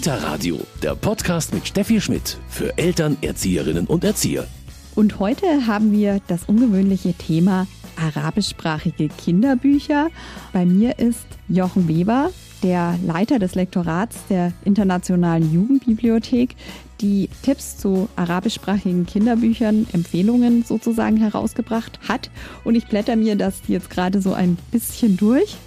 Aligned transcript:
Kita 0.00 0.14
Radio, 0.14 0.58
der 0.82 0.94
Podcast 0.94 1.52
mit 1.52 1.68
Steffi 1.68 2.00
Schmidt 2.00 2.38
für 2.48 2.78
Eltern, 2.78 3.18
Erzieherinnen 3.20 3.86
und 3.86 4.02
Erzieher. 4.02 4.46
Und 4.94 5.18
heute 5.18 5.66
haben 5.66 5.92
wir 5.92 6.22
das 6.26 6.44
ungewöhnliche 6.44 7.12
Thema 7.12 7.66
arabischsprachige 7.96 9.10
Kinderbücher. 9.10 10.08
Bei 10.54 10.64
mir 10.64 10.98
ist 10.98 11.26
Jochen 11.48 11.86
Weber, 11.86 12.30
der 12.62 12.98
Leiter 13.04 13.38
des 13.38 13.54
Lektorats 13.54 14.16
der 14.30 14.54
Internationalen 14.64 15.52
Jugendbibliothek, 15.52 16.56
die 17.02 17.28
Tipps 17.42 17.76
zu 17.76 18.08
arabischsprachigen 18.16 19.04
Kinderbüchern, 19.04 19.86
Empfehlungen 19.92 20.64
sozusagen 20.64 21.18
herausgebracht 21.18 22.00
hat. 22.08 22.30
Und 22.64 22.74
ich 22.74 22.86
blätter 22.86 23.16
mir 23.16 23.36
das 23.36 23.60
jetzt 23.68 23.90
gerade 23.90 24.22
so 24.22 24.32
ein 24.32 24.56
bisschen 24.70 25.18
durch 25.18 25.58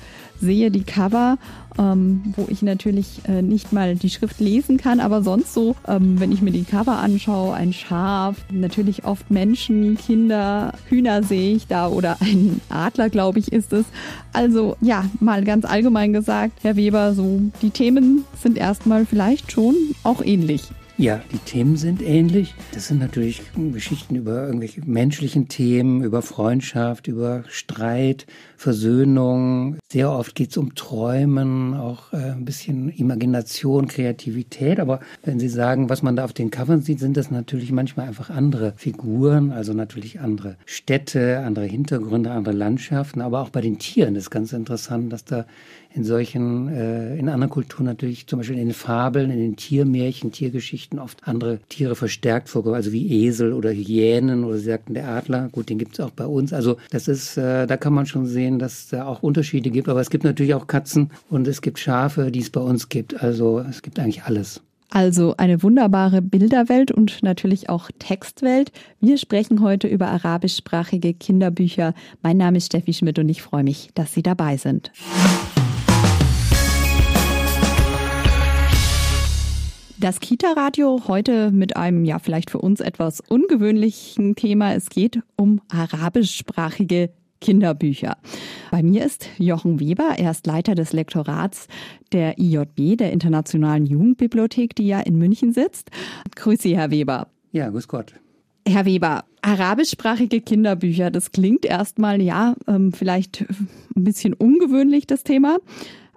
sehe 0.44 0.70
die 0.70 0.84
Cover, 0.84 1.38
ähm, 1.80 2.34
wo 2.36 2.46
ich 2.50 2.62
natürlich 2.62 3.22
äh, 3.28 3.42
nicht 3.42 3.74
mal 3.74 3.96
die 3.96 4.10
Schrift 4.10 4.40
lesen 4.40 4.78
kann, 4.78 5.00
aber 5.00 5.24
sonst 5.24 5.54
so, 5.54 5.76
ähm, 5.88 6.20
wenn 6.20 6.32
ich 6.32 6.42
mir 6.42 6.52
die 6.52 6.66
Cover 6.66 6.98
anschaue, 6.98 7.54
ein 7.56 7.74
Schaf, 7.74 8.38
natürlich 8.52 9.06
oft 9.06 9.32
Menschen, 9.32 9.98
Kinder, 9.98 10.74
Hühner 10.90 11.24
sehe 11.24 11.56
ich 11.56 11.68
da 11.68 11.88
oder 11.88 12.18
ein 12.22 12.62
Adler, 12.70 13.10
glaube 13.10 13.40
ich, 13.40 13.52
ist 13.52 13.74
es. 13.74 13.86
Also 14.34 14.76
ja, 14.82 15.06
mal 15.20 15.44
ganz 15.44 15.66
allgemein 15.66 16.14
gesagt, 16.14 16.60
Herr 16.62 16.76
Weber, 16.76 17.14
so 17.14 17.42
die 17.62 17.72
Themen 17.72 18.26
sind 18.42 18.58
erstmal 18.58 19.06
vielleicht 19.06 19.52
schon 19.52 19.76
auch 20.04 20.22
ähnlich. 20.24 20.64
Ja, 20.96 21.22
die 21.32 21.40
Themen 21.40 21.76
sind 21.76 22.04
ähnlich. 22.04 22.54
Das 22.72 22.88
sind 22.88 23.00
natürlich 23.00 23.42
Geschichten 23.56 24.14
über 24.14 24.46
irgendwelche 24.46 24.82
menschlichen 24.86 25.48
Themen, 25.48 26.04
über 26.04 26.22
Freundschaft, 26.22 27.08
über 27.08 27.44
Streit, 27.48 28.28
Versöhnung. 28.58 29.78
Sehr 29.92 30.12
oft 30.12 30.36
geht 30.36 30.52
es 30.52 30.58
um 30.58 30.76
Träumen, 30.76 31.74
auch 31.74 32.14
äh, 32.14 32.34
ein 32.34 32.46
bisschen 32.46 32.90
Imagination, 32.90 33.88
Kreativität. 33.88 34.80
Aber 34.80 35.00
wenn 35.24 35.40
Sie 35.40 35.50
sagen, 35.50 35.90
was 35.90 36.04
man 36.04 36.16
da 36.16 36.26
auf 36.26 36.34
den 36.34 36.52
Covern 36.52 36.84
sieht, 36.84 37.00
sind 37.00 37.18
das 37.18 37.32
natürlich 37.32 37.72
manchmal 37.72 38.08
einfach 38.08 38.30
andere 38.30 38.74
Figuren, 38.78 39.52
also 39.52 39.74
natürlich 39.74 40.20
andere 40.20 40.58
Städte, 40.68 41.40
andere 41.40 41.66
Hintergründe, 41.66 42.30
andere 42.30 42.54
Landschaften. 42.54 43.22
Aber 43.22 43.42
auch 43.42 43.50
bei 43.50 43.62
den 43.62 43.80
Tieren 43.80 44.16
ist 44.16 44.30
ganz 44.30 44.54
interessant, 44.54 45.12
dass 45.12 45.26
da 45.26 45.48
in 45.96 46.04
solchen, 46.04 46.68
äh, 46.70 47.16
in 47.18 47.30
anderen 47.30 47.50
Kulturen 47.50 47.86
natürlich, 47.86 48.28
zum 48.28 48.40
Beispiel 48.40 48.58
in 48.58 48.68
den 48.68 48.74
Fabeln, 48.74 49.30
in 49.30 49.40
den 49.40 49.56
Tiermärchen, 49.56 50.32
Tiergeschichten 50.32 51.00
oft 51.00 51.20
andere 51.28 51.60
Tiere 51.70 51.96
verstärkt 51.96 52.50
vorkommen, 52.50 52.76
also 52.76 52.92
wie 52.92 53.26
Esel 53.26 53.54
oder 53.54 53.72
Hyänen 53.72 54.44
oder 54.44 54.58
Sie 54.58 54.66
sagten 54.66 54.94
der 54.94 55.08
Adler, 55.08 55.50
gut, 55.52 55.70
den 55.70 55.78
gibt 55.78 55.94
es 55.94 56.00
auch 56.00 56.12
bei 56.12 56.26
uns. 56.26 56.54
Also 56.54 56.78
das 56.92 57.08
ist, 57.08 57.38
äh, 57.38 57.68
da 57.68 57.78
kann 57.78 57.94
man 57.94 58.06
schon 58.06 58.26
sehen, 58.26 58.60
dass 58.60 58.90
da 58.90 59.06
auch 59.06 59.24
Unterschiede 59.24 59.70
gibt, 59.70 59.90
aber 59.90 60.02
es 60.02 60.10
gibt 60.10 60.24
natürlich 60.24 60.56
auch 60.56 60.68
Katzen 60.68 61.12
und 61.30 61.48
es 61.48 61.62
gibt 61.62 61.80
Schafe, 61.80 62.32
die 62.32 62.40
es 62.40 62.50
bei 62.50 62.62
uns 62.62 62.90
gibt. 62.90 63.22
Also 63.22 63.60
es 63.60 63.82
gibt 63.82 64.00
eigentlich 64.00 64.24
alles. 64.24 64.62
Also 64.90 65.34
eine 65.38 65.64
wunderbare 65.64 66.22
Bilderwelt 66.22 66.92
und 66.92 67.24
natürlich 67.24 67.68
auch 67.68 67.90
Textwelt. 67.98 68.72
Wir 69.00 69.18
sprechen 69.18 69.62
heute 69.62 69.88
über 69.88 70.10
arabischsprachige 70.10 71.16
Kinderbücher. 71.16 71.96
Mein 72.22 72.38
Name 72.38 72.58
ist 72.58 72.68
Steffi 72.68 72.94
Schmidt 72.94 73.18
und 73.18 73.28
ich 73.28 73.42
freue 73.42 73.64
mich, 73.64 73.90
dass 73.96 74.14
Sie 74.14 74.22
dabei 74.22 74.58
sind. 74.58 74.92
Das 80.04 80.20
Kita-Radio 80.20 81.04
heute 81.08 81.50
mit 81.52 81.78
einem 81.78 82.04
ja 82.04 82.20
vielleicht 82.20 82.52
für 82.52 82.58
uns 82.58 82.82
etwas 82.82 83.22
ungewöhnlichen 83.22 84.36
Thema. 84.36 84.74
Es 84.74 84.90
geht 84.90 85.22
um 85.38 85.62
arabischsprachige 85.70 87.10
Kinderbücher. 87.40 88.18
Bei 88.70 88.84
mir 88.84 89.06
ist 89.06 89.30
Jochen 89.38 89.80
Weber, 89.80 90.16
er 90.18 90.32
ist 90.32 90.46
Leiter 90.46 90.76
des 90.76 90.92
Lektorats 90.92 91.70
der 92.12 92.38
IJB, 92.38 92.98
der 92.98 93.14
Internationalen 93.14 93.86
Jugendbibliothek, 93.86 94.76
die 94.76 94.88
ja 94.88 95.00
in 95.00 95.18
München 95.18 95.54
sitzt. 95.54 95.90
Grüße 96.36 96.64
Sie, 96.64 96.76
Herr 96.76 96.92
Weber. 96.92 97.30
Ja, 97.54 97.70
grüß 97.70 97.88
Gott. 97.88 98.14
Herr 98.68 98.84
Weber, 98.84 99.24
arabischsprachige 99.42 100.42
Kinderbücher, 100.42 101.12
das 101.12 101.32
klingt 101.32 101.64
erstmal 101.66 102.22
ja 102.22 102.56
ähm, 102.68 102.92
vielleicht 102.92 103.46
ein 103.96 104.04
bisschen 104.04 104.34
ungewöhnlich, 104.34 105.08
das 105.08 105.24
Thema. 105.24 105.60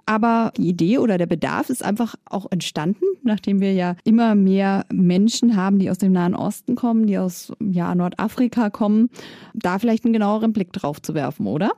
Aber 0.07 0.53
die 0.55 0.69
Idee 0.69 0.99
oder 0.99 1.17
der 1.17 1.25
Bedarf 1.25 1.69
ist 1.69 1.83
einfach 1.83 2.15
auch 2.25 2.49
entstanden, 2.49 3.03
nachdem 3.23 3.59
wir 3.59 3.73
ja 3.73 3.97
immer 4.05 4.35
mehr 4.35 4.85
Menschen 4.91 5.57
haben, 5.57 5.79
die 5.79 5.91
aus 5.91 5.97
dem 5.97 6.13
Nahen 6.13 6.33
Osten 6.33 6.75
kommen, 6.75 7.07
die 7.07 7.17
aus 7.17 7.51
ja, 7.59 7.93
Nordafrika 7.93 8.69
kommen, 8.69 9.09
da 9.53 9.79
vielleicht 9.79 10.05
einen 10.05 10.13
genaueren 10.13 10.53
Blick 10.53 10.71
drauf 10.71 11.01
zu 11.01 11.13
werfen, 11.13 11.45
oder? 11.45 11.73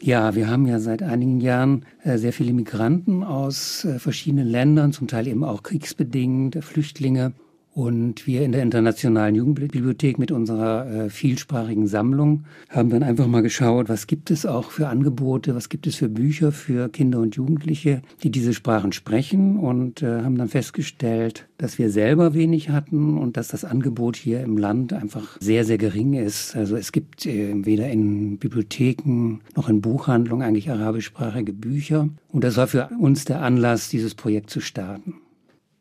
Ja, 0.00 0.36
wir 0.36 0.48
haben 0.48 0.66
ja 0.66 0.78
seit 0.78 1.02
einigen 1.02 1.40
Jahren 1.40 1.84
äh, 2.04 2.16
sehr 2.16 2.32
viele 2.32 2.52
Migranten 2.52 3.24
aus 3.24 3.84
äh, 3.84 3.98
verschiedenen 3.98 4.46
Ländern, 4.46 4.92
zum 4.92 5.08
Teil 5.08 5.26
eben 5.26 5.42
auch 5.42 5.64
kriegsbedingt, 5.64 6.62
Flüchtlinge. 6.62 7.32
Und 7.74 8.28
wir 8.28 8.42
in 8.42 8.52
der 8.52 8.62
Internationalen 8.62 9.34
Jugendbibliothek 9.34 10.16
mit 10.16 10.30
unserer 10.30 10.86
äh, 10.86 11.10
vielsprachigen 11.10 11.88
Sammlung 11.88 12.44
haben 12.68 12.88
dann 12.88 13.02
einfach 13.02 13.26
mal 13.26 13.42
geschaut, 13.42 13.88
was 13.88 14.06
gibt 14.06 14.30
es 14.30 14.46
auch 14.46 14.70
für 14.70 14.86
Angebote, 14.86 15.56
was 15.56 15.68
gibt 15.68 15.88
es 15.88 15.96
für 15.96 16.08
Bücher 16.08 16.52
für 16.52 16.88
Kinder 16.88 17.18
und 17.18 17.34
Jugendliche, 17.34 18.02
die 18.22 18.30
diese 18.30 18.54
Sprachen 18.54 18.92
sprechen 18.92 19.58
und 19.58 20.02
äh, 20.02 20.22
haben 20.22 20.38
dann 20.38 20.48
festgestellt, 20.48 21.48
dass 21.58 21.76
wir 21.76 21.90
selber 21.90 22.32
wenig 22.32 22.68
hatten 22.68 23.18
und 23.18 23.36
dass 23.36 23.48
das 23.48 23.64
Angebot 23.64 24.14
hier 24.14 24.40
im 24.42 24.56
Land 24.56 24.92
einfach 24.92 25.36
sehr, 25.40 25.64
sehr 25.64 25.78
gering 25.78 26.14
ist. 26.14 26.54
Also 26.54 26.76
es 26.76 26.92
gibt 26.92 27.26
äh, 27.26 27.54
weder 27.66 27.90
in 27.90 28.38
Bibliotheken 28.38 29.40
noch 29.56 29.68
in 29.68 29.80
Buchhandlungen 29.80 30.46
eigentlich 30.46 30.70
arabischsprachige 30.70 31.52
Bücher. 31.52 32.08
Und 32.28 32.44
das 32.44 32.56
war 32.56 32.68
für 32.68 32.90
uns 33.00 33.24
der 33.24 33.42
Anlass, 33.42 33.88
dieses 33.88 34.14
Projekt 34.14 34.50
zu 34.50 34.60
starten. 34.60 35.14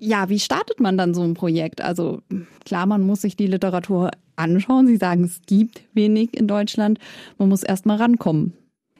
Ja, 0.06 0.28
wie 0.28 0.40
startet 0.40 0.82
man 0.82 0.98
dann 0.98 1.14
so 1.14 1.24
ein 1.24 1.34
Projekt? 1.34 1.80
Also 1.80 2.22
klar, 2.66 2.86
man 2.86 3.04
muss 3.04 3.22
sich 3.22 3.38
die 3.38 3.48
Literatur 3.48 4.12
anschauen. 4.36 4.86
Sie 4.86 4.98
sagen, 4.98 5.24
es 5.24 5.40
gibt 5.46 5.82
wenig 5.94 6.36
in 6.36 6.46
Deutschland. 6.46 7.00
Man 7.38 7.48
muss 7.48 7.64
erst 7.64 7.86
mal 7.86 7.96
rankommen. 7.96 8.52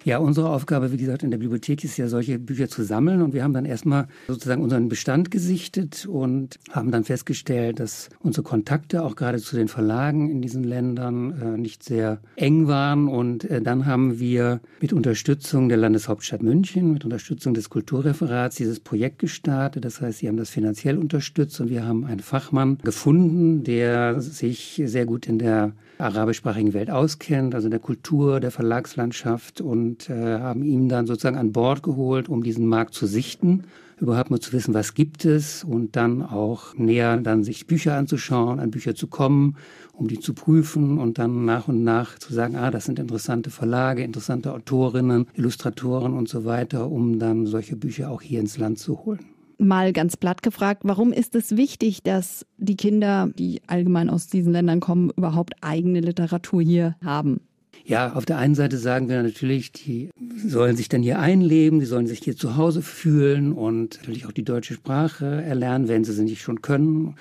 Ja, 0.06 0.18
unsere 0.18 0.50
Aufgabe, 0.50 0.92
wie 0.92 0.98
gesagt, 0.98 1.24
in 1.24 1.32
der 1.32 1.38
Bibliothek 1.38 1.84
ist 1.84 1.96
ja, 1.98 2.08
solche 2.08 2.38
Bücher 2.38 2.68
zu 2.68 2.84
sammeln. 2.84 3.22
Und 3.22 3.34
wir 3.34 3.44
haben 3.44 3.54
dann 3.54 3.66
erstmal 3.66 4.08
sozusagen 4.28 4.62
unseren 4.62 4.90
Bestand 4.90 5.32
gesichtet 5.32 6.06
und 6.06 6.60
haben 6.72 6.92
dann 6.92 7.06
festgestellt, 7.06 7.80
dass 7.80 8.10
unsere 8.20 8.44
Kontakte 8.44 9.04
auch 9.04 9.16
gerade 9.16 9.40
zu 9.40 9.56
den 9.56 9.70
Verlagen 9.70 10.30
in 10.30 10.42
diesen 10.42 10.64
Ländern 10.64 11.42
äh, 11.42 11.58
nicht 11.58 11.84
sehr 11.84 12.20
eng 12.36 12.68
waren. 12.68 13.08
Und 13.08 13.46
äh, 13.46 13.62
dann 13.62 13.86
haben 13.86 14.20
wir 14.20 14.60
mit 14.82 14.92
Unterstützung 14.92 15.70
der 15.70 15.78
Landeshauptstadt 15.78 16.44
München, 16.44 16.92
mit 16.92 17.06
Unterstützung 17.06 17.54
des 17.54 17.70
Kulturreferats 17.70 18.58
dieses 18.58 18.82
Projekt 18.82 19.20
gestartet. 19.20 19.86
Das 19.86 20.02
heißt, 20.02 20.20
sie 20.20 20.28
haben 20.28 20.38
das 20.38 20.50
finanziell 20.50 20.98
unterstützt 20.98 21.62
und 21.62 21.70
wir 21.70 21.86
haben 21.86 22.06
einen 22.06 22.20
Fachmann 22.20 22.78
gefunden, 22.84 23.64
der 23.64 24.20
sich 24.20 24.82
sehr 24.86 25.06
gut 25.06 25.28
in 25.28 25.40
der 25.40 25.72
arabischsprachigen 25.98 26.74
Welt 26.74 26.90
auskennt, 26.90 27.56
also 27.56 27.70
der 27.70 27.80
Kultur, 27.80 28.40
der 28.40 28.52
Verlagslandschaft 28.52 29.62
und 29.62 29.93
äh, 30.10 30.40
haben 30.40 30.64
ihn 30.64 30.90
dann 30.90 31.08
sozusagen 31.08 31.38
an 31.38 31.52
Bord 31.52 31.84
geholt, 31.84 32.30
um 32.30 32.44
diesen 32.44 32.68
Markt 32.68 32.94
zu 32.94 33.06
sichten, 33.06 33.64
überhaupt 34.00 34.32
mal 34.32 34.40
zu 34.40 34.52
wissen, 34.54 34.74
was 34.74 34.94
gibt 34.94 35.26
es 35.26 35.64
und 35.64 35.96
dann 35.96 36.22
auch 36.22 36.76
näher 36.76 37.18
dann 37.18 37.44
sich 37.44 37.68
Bücher 37.68 37.96
anzuschauen, 37.96 38.60
an 38.60 38.72
Bücher 38.72 38.96
zu 38.96 39.08
kommen, 39.08 39.56
um 39.94 40.08
die 40.08 40.20
zu 40.20 40.34
prüfen 40.34 40.98
und 40.98 41.18
dann 41.18 41.46
nach 41.46 41.68
und 41.68 41.84
nach 41.84 42.18
zu 42.20 42.34
sagen, 42.34 42.56
ah, 42.56 42.72
das 42.72 42.86
sind 42.86 43.00
interessante 43.00 43.50
Verlage, 43.50 44.04
interessante 44.04 44.54
Autorinnen, 44.54 45.28
Illustratoren 45.36 46.14
und 46.14 46.28
so 46.28 46.46
weiter, 46.46 46.90
um 46.90 47.20
dann 47.20 47.46
solche 47.46 47.76
Bücher 47.76 48.10
auch 48.12 48.22
hier 48.22 48.40
ins 48.40 48.58
Land 48.58 48.80
zu 48.80 49.06
holen 49.06 49.20
mal 49.58 49.94
ganz 49.94 50.18
platt 50.18 50.44
gefragt, 50.44 50.82
warum 50.84 51.12
ist 51.14 51.36
es 51.36 51.56
wichtig, 51.56 52.04
dass 52.04 52.46
die 52.58 52.76
Kinder, 52.76 53.30
die 53.38 53.62
allgemein 53.68 54.10
aus 54.10 54.28
diesen 54.28 54.52
Ländern 54.52 54.80
kommen, 54.80 55.12
überhaupt 55.16 55.54
eigene 55.62 56.02
Literatur 56.02 56.62
hier 56.62 56.96
haben? 57.04 57.40
Ja, 57.86 58.14
auf 58.14 58.26
der 58.26 58.38
einen 58.38 58.56
Seite 58.56 58.78
sagen 58.78 59.10
wir 59.10 59.22
natürlich, 59.22 59.72
die 59.74 60.10
sollen 60.46 60.78
sich 60.78 60.88
dann 60.88 61.04
hier 61.04 61.20
einleben, 61.20 61.80
die 61.80 61.86
sollen 61.86 62.08
sich 62.08 62.20
hier 62.20 62.38
zu 62.38 62.56
Hause 62.56 62.82
fühlen 62.82 63.52
und 63.52 63.98
natürlich 63.98 64.26
auch 64.26 64.32
die 64.32 64.46
deutsche 64.46 64.76
Sprache 64.76 65.26
erlernen, 65.26 65.90
wenn 65.90 66.06
sie 66.06 66.14
sie 66.14 66.24
nicht 66.24 66.42
schon 66.42 66.62
können. 66.62 67.16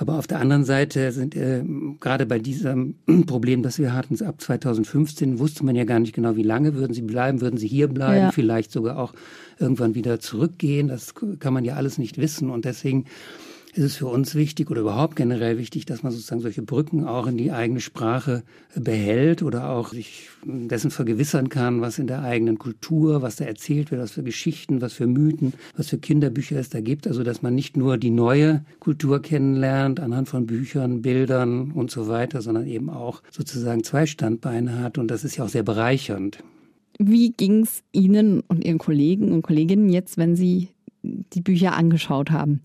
Aber 0.00 0.14
auf 0.14 0.26
der 0.26 0.40
anderen 0.40 0.64
Seite 0.64 1.12
sind 1.12 1.36
äh, 1.36 1.62
gerade 2.00 2.24
bei 2.24 2.38
diesem 2.38 2.94
Problem, 3.26 3.62
das 3.62 3.78
wir 3.78 3.92
hatten 3.92 4.18
ab 4.24 4.40
2015, 4.40 5.38
wusste 5.38 5.62
man 5.66 5.76
ja 5.76 5.84
gar 5.84 6.00
nicht 6.00 6.14
genau, 6.14 6.36
wie 6.36 6.42
lange 6.42 6.74
würden 6.74 6.94
sie 6.94 7.02
bleiben, 7.02 7.42
würden 7.42 7.58
sie 7.58 7.68
hier 7.68 7.86
bleiben, 7.86 8.24
ja. 8.24 8.32
vielleicht 8.32 8.72
sogar 8.72 8.98
auch 8.98 9.12
irgendwann 9.58 9.94
wieder 9.94 10.18
zurückgehen. 10.18 10.88
Das 10.88 11.12
kann 11.38 11.52
man 11.52 11.66
ja 11.66 11.74
alles 11.74 11.98
nicht 11.98 12.16
wissen. 12.16 12.48
Und 12.48 12.64
deswegen 12.64 13.04
ist 13.72 13.84
es 13.84 13.96
für 13.96 14.06
uns 14.06 14.34
wichtig 14.34 14.70
oder 14.70 14.80
überhaupt 14.80 15.16
generell 15.16 15.58
wichtig, 15.58 15.86
dass 15.86 16.02
man 16.02 16.12
sozusagen 16.12 16.40
solche 16.40 16.62
Brücken 16.62 17.04
auch 17.04 17.26
in 17.26 17.36
die 17.36 17.52
eigene 17.52 17.80
Sprache 17.80 18.42
behält 18.74 19.42
oder 19.42 19.70
auch 19.70 19.90
sich 19.90 20.28
dessen 20.44 20.90
vergewissern 20.90 21.48
kann, 21.48 21.80
was 21.80 21.98
in 21.98 22.06
der 22.06 22.22
eigenen 22.22 22.58
Kultur, 22.58 23.22
was 23.22 23.36
da 23.36 23.44
erzählt 23.44 23.90
wird, 23.90 24.00
was 24.00 24.12
für 24.12 24.22
Geschichten, 24.22 24.80
was 24.80 24.92
für 24.92 25.06
Mythen, 25.06 25.52
was 25.76 25.88
für 25.88 25.98
Kinderbücher 25.98 26.58
es 26.58 26.70
da 26.70 26.80
gibt. 26.80 27.06
Also 27.06 27.22
dass 27.22 27.42
man 27.42 27.54
nicht 27.54 27.76
nur 27.76 27.96
die 27.96 28.10
neue 28.10 28.64
Kultur 28.80 29.22
kennenlernt 29.22 30.00
anhand 30.00 30.28
von 30.28 30.46
Büchern, 30.46 31.02
Bildern 31.02 31.70
und 31.72 31.90
so 31.90 32.08
weiter, 32.08 32.42
sondern 32.42 32.66
eben 32.66 32.90
auch 32.90 33.22
sozusagen 33.30 33.84
zwei 33.84 34.06
Standbeine 34.06 34.78
hat. 34.80 34.98
Und 34.98 35.10
das 35.10 35.24
ist 35.24 35.36
ja 35.36 35.44
auch 35.44 35.48
sehr 35.48 35.62
bereichernd. 35.62 36.42
Wie 36.98 37.30
ging 37.32 37.62
es 37.62 37.82
Ihnen 37.92 38.40
und 38.40 38.64
Ihren 38.64 38.78
Kollegen 38.78 39.32
und 39.32 39.42
Kolleginnen 39.42 39.88
jetzt, 39.88 40.18
wenn 40.18 40.36
Sie 40.36 40.68
die 41.02 41.40
Bücher 41.40 41.74
angeschaut 41.74 42.30
haben? 42.30 42.60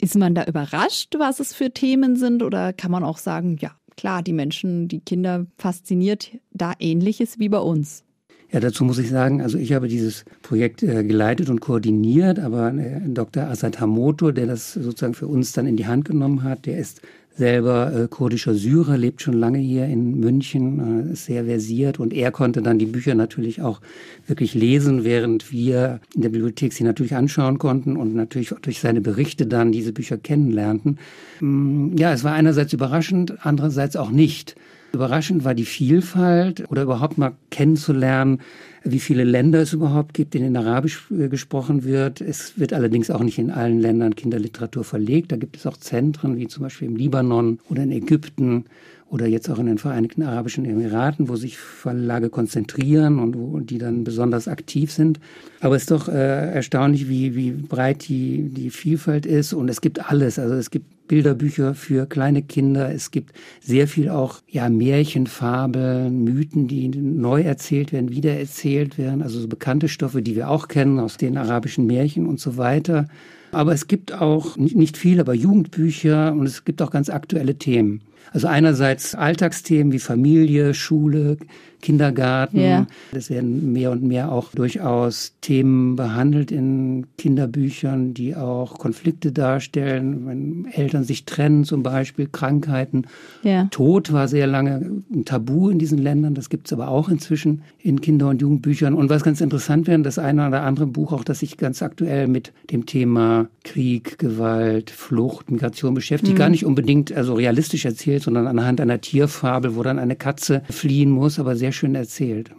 Ist 0.00 0.16
man 0.16 0.34
da 0.34 0.44
überrascht, 0.44 1.14
was 1.18 1.40
es 1.40 1.52
für 1.52 1.70
Themen 1.72 2.16
sind? 2.16 2.42
Oder 2.42 2.72
kann 2.72 2.90
man 2.90 3.04
auch 3.04 3.18
sagen, 3.18 3.58
ja, 3.60 3.72
klar, 3.96 4.22
die 4.22 4.32
Menschen, 4.32 4.88
die 4.88 5.00
Kinder 5.00 5.46
fasziniert 5.58 6.30
da 6.52 6.72
ähnliches 6.78 7.38
wie 7.38 7.50
bei 7.50 7.58
uns? 7.58 8.02
Ja, 8.50 8.58
dazu 8.58 8.84
muss 8.84 8.98
ich 8.98 9.10
sagen, 9.10 9.42
also 9.42 9.58
ich 9.58 9.74
habe 9.74 9.86
dieses 9.86 10.24
Projekt 10.42 10.82
äh, 10.82 11.04
geleitet 11.04 11.50
und 11.50 11.60
koordiniert, 11.60 12.40
aber 12.40 12.74
äh, 12.74 13.00
Dr. 13.06 13.44
Asad 13.44 13.78
Hamoto, 13.78 14.32
der 14.32 14.46
das 14.46 14.72
sozusagen 14.72 15.14
für 15.14 15.28
uns 15.28 15.52
dann 15.52 15.66
in 15.66 15.76
die 15.76 15.86
Hand 15.86 16.06
genommen 16.06 16.42
hat, 16.42 16.66
der 16.66 16.78
ist 16.78 17.02
selber 17.40 17.92
äh, 17.92 18.06
kurdischer 18.06 18.54
Syrer, 18.54 18.98
lebt 18.98 19.22
schon 19.22 19.32
lange 19.32 19.58
hier 19.58 19.86
in 19.86 20.20
München, 20.20 21.08
äh, 21.08 21.12
ist 21.14 21.24
sehr 21.24 21.46
versiert 21.46 21.98
und 21.98 22.12
er 22.12 22.30
konnte 22.30 22.60
dann 22.60 22.78
die 22.78 22.84
Bücher 22.84 23.14
natürlich 23.14 23.62
auch 23.62 23.80
wirklich 24.26 24.52
lesen, 24.52 25.04
während 25.04 25.50
wir 25.50 26.00
in 26.14 26.20
der 26.20 26.28
Bibliothek 26.28 26.74
sie 26.74 26.84
natürlich 26.84 27.14
anschauen 27.14 27.58
konnten 27.58 27.96
und 27.96 28.14
natürlich 28.14 28.54
durch 28.60 28.80
seine 28.80 29.00
Berichte 29.00 29.46
dann 29.46 29.72
diese 29.72 29.94
Bücher 29.94 30.18
kennenlernten. 30.18 30.98
Mm, 31.40 31.96
ja, 31.96 32.12
es 32.12 32.24
war 32.24 32.34
einerseits 32.34 32.74
überraschend, 32.74 33.34
andererseits 33.40 33.96
auch 33.96 34.10
nicht. 34.10 34.54
Überraschend 34.92 35.44
war 35.44 35.54
die 35.54 35.64
Vielfalt 35.64 36.68
oder 36.70 36.82
überhaupt 36.82 37.16
mal 37.16 37.32
kennenzulernen, 37.50 38.40
wie 38.82 38.98
viele 38.98 39.24
Länder 39.24 39.60
es 39.60 39.72
überhaupt 39.72 40.14
gibt, 40.14 40.34
in 40.34 40.42
denen 40.42 40.56
Arabisch 40.56 41.06
äh, 41.10 41.28
gesprochen 41.28 41.84
wird. 41.84 42.20
Es 42.20 42.58
wird 42.58 42.72
allerdings 42.72 43.10
auch 43.10 43.22
nicht 43.22 43.38
in 43.38 43.50
allen 43.50 43.78
Ländern 43.78 44.16
Kinderliteratur 44.16 44.84
verlegt. 44.84 45.32
Da 45.32 45.36
gibt 45.36 45.56
es 45.56 45.66
auch 45.66 45.76
Zentren, 45.76 46.36
wie 46.36 46.48
zum 46.48 46.62
Beispiel 46.62 46.88
im 46.88 46.96
Libanon 46.96 47.58
oder 47.68 47.82
in 47.82 47.92
Ägypten 47.92 48.64
oder 49.10 49.26
jetzt 49.26 49.50
auch 49.50 49.58
in 49.58 49.66
den 49.66 49.78
Vereinigten 49.78 50.22
Arabischen 50.22 50.64
Emiraten, 50.64 51.28
wo 51.28 51.36
sich 51.36 51.58
Verlage 51.58 52.30
konzentrieren 52.30 53.18
und 53.18 53.36
wo 53.36 53.58
die 53.58 53.78
dann 53.78 54.04
besonders 54.04 54.48
aktiv 54.48 54.92
sind. 54.92 55.18
Aber 55.60 55.76
es 55.76 55.82
ist 55.82 55.90
doch 55.90 56.08
äh, 56.08 56.52
erstaunlich, 56.52 57.08
wie, 57.08 57.34
wie 57.34 57.50
breit 57.50 58.08
die, 58.08 58.48
die 58.48 58.70
Vielfalt 58.70 59.26
ist 59.26 59.52
und 59.52 59.68
es 59.68 59.80
gibt 59.80 60.10
alles. 60.10 60.38
Also 60.38 60.54
es 60.54 60.70
gibt 60.70 60.86
Bilderbücher 61.10 61.74
für 61.74 62.06
kleine 62.06 62.40
Kinder. 62.40 62.94
Es 62.94 63.10
gibt 63.10 63.32
sehr 63.60 63.88
viel 63.88 64.08
auch 64.08 64.42
ja 64.46 64.68
Märchenfabeln, 64.68 66.22
Mythen, 66.22 66.68
die 66.68 66.86
neu 66.86 67.42
erzählt 67.42 67.92
werden, 67.92 68.10
wiedererzählt 68.10 68.96
werden. 68.96 69.20
Also 69.20 69.40
so 69.40 69.48
bekannte 69.48 69.88
Stoffe, 69.88 70.22
die 70.22 70.36
wir 70.36 70.48
auch 70.48 70.68
kennen 70.68 71.00
aus 71.00 71.16
den 71.16 71.36
arabischen 71.36 71.86
Märchen 71.86 72.26
und 72.26 72.38
so 72.38 72.56
weiter. 72.56 73.08
Aber 73.50 73.72
es 73.72 73.88
gibt 73.88 74.12
auch 74.12 74.56
nicht 74.56 74.96
viel, 74.96 75.18
aber 75.18 75.34
Jugendbücher 75.34 76.32
und 76.32 76.46
es 76.46 76.64
gibt 76.64 76.80
auch 76.80 76.92
ganz 76.92 77.10
aktuelle 77.10 77.56
Themen. 77.56 78.02
Also 78.32 78.46
einerseits 78.46 79.14
Alltagsthemen 79.14 79.92
wie 79.92 79.98
Familie, 79.98 80.74
Schule, 80.74 81.36
Kindergarten. 81.80 82.60
Ja. 82.60 82.86
Es 83.12 83.30
werden 83.30 83.72
mehr 83.72 83.90
und 83.90 84.02
mehr 84.02 84.32
auch 84.32 84.52
durchaus 84.52 85.34
Themen 85.40 85.96
behandelt 85.96 86.50
in 86.50 87.06
Kinderbüchern, 87.16 88.14
die 88.14 88.36
auch 88.36 88.78
Konflikte 88.78 89.32
darstellen, 89.32 90.26
wenn 90.26 90.66
Eltern 90.72 91.04
sich 91.04 91.24
trennen 91.24 91.64
zum 91.64 91.82
Beispiel, 91.82 92.28
Krankheiten. 92.30 93.06
Ja. 93.42 93.64
Tod 93.70 94.12
war 94.12 94.28
sehr 94.28 94.46
lange 94.46 95.02
ein 95.10 95.24
Tabu 95.24 95.70
in 95.70 95.78
diesen 95.78 95.98
Ländern, 95.98 96.34
das 96.34 96.50
gibt 96.50 96.66
es 96.66 96.72
aber 96.72 96.88
auch 96.88 97.08
inzwischen 97.08 97.62
in 97.78 98.00
Kinder- 98.00 98.28
und 98.28 98.42
Jugendbüchern. 98.42 98.94
Und 98.94 99.10
was 99.10 99.22
ganz 99.22 99.40
interessant 99.40 99.86
wäre, 99.86 100.00
das 100.02 100.18
eine 100.18 100.46
oder 100.46 100.62
andere 100.62 100.86
Buch 100.86 101.12
auch, 101.12 101.24
das 101.24 101.40
sich 101.40 101.56
ganz 101.56 101.82
aktuell 101.82 102.28
mit 102.28 102.52
dem 102.70 102.86
Thema 102.86 103.48
Krieg, 103.64 104.18
Gewalt, 104.18 104.90
Flucht, 104.90 105.50
Migration 105.50 105.94
beschäftigt, 105.94 106.34
mhm. 106.34 106.38
gar 106.38 106.48
nicht 106.50 106.64
unbedingt 106.64 107.12
also 107.12 107.34
realistisch 107.34 107.84
erzählt, 107.84 108.09
sondern 108.18 108.46
anhand 108.46 108.80
einer 108.80 109.00
Tierfabel, 109.00 109.76
wo 109.76 109.82
dann 109.82 109.98
eine 109.98 110.16
Katze 110.16 110.62
fliehen 110.70 111.10
muss, 111.10 111.38
aber 111.38 111.56
sehr 111.56 111.72
schön 111.72 111.94
erzählt. 111.94 112.50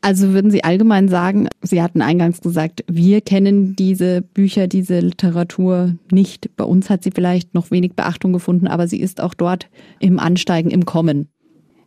Also 0.00 0.34
würden 0.34 0.50
Sie 0.50 0.62
allgemein 0.62 1.08
sagen, 1.08 1.48
Sie 1.62 1.80
hatten 1.80 2.02
eingangs 2.02 2.42
gesagt, 2.42 2.84
wir 2.86 3.22
kennen 3.22 3.74
diese 3.74 4.20
Bücher, 4.20 4.68
diese 4.68 5.00
Literatur 5.00 5.96
nicht. 6.10 6.54
Bei 6.56 6.64
uns 6.64 6.90
hat 6.90 7.02
sie 7.02 7.10
vielleicht 7.10 7.54
noch 7.54 7.70
wenig 7.70 7.94
Beachtung 7.94 8.34
gefunden, 8.34 8.66
aber 8.66 8.86
sie 8.86 9.00
ist 9.00 9.22
auch 9.22 9.32
dort 9.32 9.70
im 10.00 10.18
Ansteigen, 10.18 10.70
im 10.70 10.84
Kommen. 10.84 11.28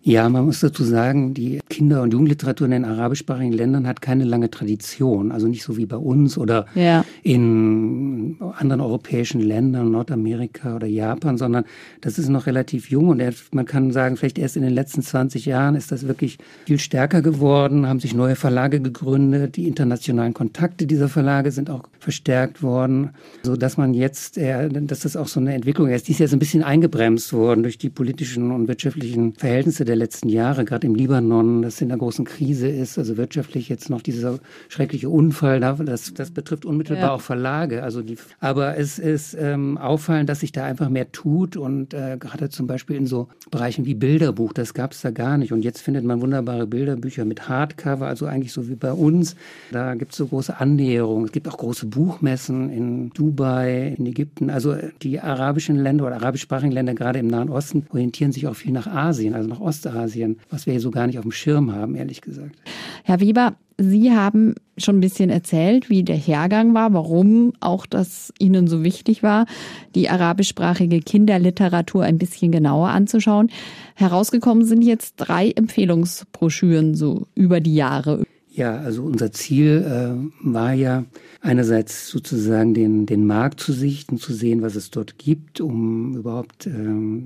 Ja, 0.08 0.30
man 0.30 0.46
muss 0.46 0.62
dazu 0.62 0.86
sagen, 0.86 1.34
die 1.34 1.60
Kinder- 1.70 2.02
und 2.02 2.14
Jugendliteratur 2.14 2.64
in 2.64 2.72
den 2.72 2.86
arabischsprachigen 2.86 3.52
Ländern 3.52 3.86
hat 3.86 4.02
keine 4.02 4.24
lange 4.24 4.50
Tradition. 4.50 5.34
Also 5.34 5.50
nicht 5.50 5.64
so 5.64 5.76
wie 5.76 5.86
bei 5.86 5.98
uns 5.98 6.38
oder 6.38 6.66
ja. 6.76 7.04
in 7.24 8.38
anderen 8.58 8.80
europäischen 8.80 9.42
Ländern, 9.42 9.92
Nordamerika 9.92 10.78
oder 10.78 10.88
Japan, 10.88 11.38
sondern 11.38 11.66
das 12.00 12.18
ist 12.18 12.30
noch 12.30 12.46
relativ 12.46 12.90
jung 12.90 13.10
und 13.10 13.22
man 13.52 13.66
kann 13.66 13.92
sagen, 13.92 14.16
vielleicht 14.16 14.40
erst 14.40 14.56
in 14.56 14.62
den 14.64 14.72
letzten 14.72 15.02
20 15.02 15.46
Jahren 15.46 15.76
ist 15.76 15.92
das 15.92 16.08
wirklich 16.08 16.38
viel 16.66 16.80
stärker 16.80 17.22
geworden, 17.22 17.86
haben 17.86 18.00
sich 18.00 18.16
neue 18.16 18.38
Verlage 18.38 18.80
gegründet, 18.80 19.58
die 19.58 19.68
internationalen 19.68 20.34
Kontakte 20.34 20.88
dieser 20.88 21.10
Verlage 21.10 21.52
sind 21.52 21.70
auch 21.70 21.84
verstärkt 22.00 22.64
worden, 22.64 23.10
so 23.44 23.58
dass 23.58 23.76
man 23.76 23.94
jetzt, 23.94 24.38
dass 24.38 25.00
das 25.02 25.18
auch 25.18 25.28
so 25.28 25.42
eine 25.42 25.54
Entwicklung 25.54 25.90
ist. 25.90 26.08
Die 26.08 26.14
ist 26.14 26.20
jetzt 26.20 26.32
ein 26.32 26.40
bisschen 26.40 26.64
eingebremst 26.64 27.34
worden 27.34 27.64
durch 27.64 27.78
die 27.78 27.90
politischen 27.90 28.52
und 28.52 28.70
wirtschaftlichen 28.70 29.34
Verhältnisse 29.34 29.84
der 29.84 29.97
letzten 29.98 30.30
Jahre, 30.30 30.66
gerade 30.66 30.88
im 30.88 30.96
Libanon, 30.96 31.62
das 31.62 31.82
in 31.82 31.90
der 31.90 31.98
großen 31.98 32.26
Krise 32.26 32.68
ist, 32.68 32.98
also 32.98 33.18
wirtschaftlich 33.18 33.70
jetzt 33.70 33.90
noch 33.90 34.02
dieser 34.02 34.40
schreckliche 34.70 35.10
Unfall, 35.10 35.60
das, 35.60 36.14
das 36.14 36.32
betrifft 36.32 36.66
unmittelbar 36.66 37.04
ja. 37.04 37.14
auch 37.14 37.22
Verlage. 37.22 37.84
Also 37.84 38.02
die, 38.02 38.18
aber 38.40 38.78
es 38.78 39.00
ist 39.00 39.36
ähm, 39.40 39.78
auffallend, 39.78 40.30
dass 40.30 40.42
sich 40.42 40.52
da 40.52 40.64
einfach 40.66 40.90
mehr 40.90 41.12
tut 41.12 41.58
und 41.58 41.94
äh, 41.94 42.18
gerade 42.20 42.50
zum 42.50 42.68
Beispiel 42.68 42.96
in 42.96 43.08
so 43.08 43.28
Bereichen 43.52 43.86
wie 43.86 43.96
Bilderbuch, 43.96 44.54
das 44.54 44.74
gab 44.74 44.92
es 44.92 45.02
da 45.02 45.12
gar 45.12 45.38
nicht. 45.38 45.52
Und 45.52 45.64
jetzt 45.64 45.82
findet 45.82 46.06
man 46.06 46.22
wunderbare 46.22 46.68
Bilderbücher 46.68 47.26
mit 47.26 47.50
Hardcover, 47.50 48.08
also 48.08 48.26
eigentlich 48.26 48.54
so 48.54 48.70
wie 48.70 48.76
bei 48.76 48.92
uns. 48.92 49.36
Da 49.72 49.96
gibt 49.96 50.12
es 50.12 50.18
so 50.18 50.28
große 50.28 50.60
Annäherungen. 50.60 51.26
Es 51.26 51.32
gibt 51.32 51.48
auch 51.48 51.58
große 51.58 51.88
Buchmessen 51.88 52.70
in 52.70 53.10
Dubai, 53.12 53.96
in 53.98 54.06
Ägypten. 54.06 54.50
Also 54.50 54.76
die 55.02 55.20
arabischen 55.20 55.78
Länder 55.78 56.06
oder 56.06 56.16
arabischsprachigen 56.18 56.72
Länder, 56.72 56.94
gerade 56.94 57.20
im 57.20 57.28
Nahen 57.28 57.50
Osten, 57.50 57.86
orientieren 57.90 58.32
sich 58.32 58.48
auch 58.48 58.56
viel 58.56 58.72
nach 58.72 58.88
Asien, 58.88 59.34
also 59.34 59.48
nach 59.48 59.60
Ost 59.60 59.87
Ostasien, 59.88 60.38
was 60.50 60.66
wir 60.66 60.74
hier 60.74 60.82
so 60.82 60.92
gar 60.92 61.08
nicht 61.08 61.18
auf 61.18 61.24
dem 61.24 61.32
Schirm 61.32 61.74
haben, 61.74 61.96
ehrlich 61.96 62.22
gesagt. 62.22 62.56
Herr 63.04 63.20
Weber, 63.20 63.56
Sie 63.80 64.12
haben 64.12 64.56
schon 64.78 64.98
ein 64.98 65.02
bisschen 65.02 65.30
erzählt, 65.30 65.88
wie 65.88 66.04
der 66.04 66.16
Hergang 66.16 66.74
war, 66.74 66.94
warum 66.94 67.54
auch 67.60 67.86
das 67.86 68.34
Ihnen 68.40 68.66
so 68.66 68.84
wichtig 68.84 69.22
war, 69.22 69.46
die 69.94 70.10
arabischsprachige 70.10 71.00
Kinderliteratur 71.00 72.04
ein 72.04 72.18
bisschen 72.18 72.52
genauer 72.52 72.90
anzuschauen. 72.90 73.52
Herausgekommen 73.94 74.66
sind 74.66 74.82
jetzt 74.82 75.16
drei 75.18 75.52
Empfehlungsbroschüren 75.52 76.96
so 76.96 77.28
über 77.36 77.60
die 77.60 77.76
Jahre. 77.76 78.24
Ja, 78.50 78.80
also 78.80 79.04
unser 79.04 79.32
Ziel 79.32 79.86
äh, 79.86 80.16
war 80.42 80.74
ja 80.74 81.06
einerseits 81.42 82.08
sozusagen 82.08 82.74
den, 82.74 83.06
den 83.06 83.28
Markt 83.28 83.60
zu 83.60 83.72
sichten, 83.72 84.18
zu 84.18 84.34
sehen, 84.34 84.64
was 84.64 84.76
es 84.76 84.90
dort 84.90 85.20
gibt, 85.20 85.62
um 85.62 86.16
überhaupt 86.16 86.66
äh, 86.66 86.72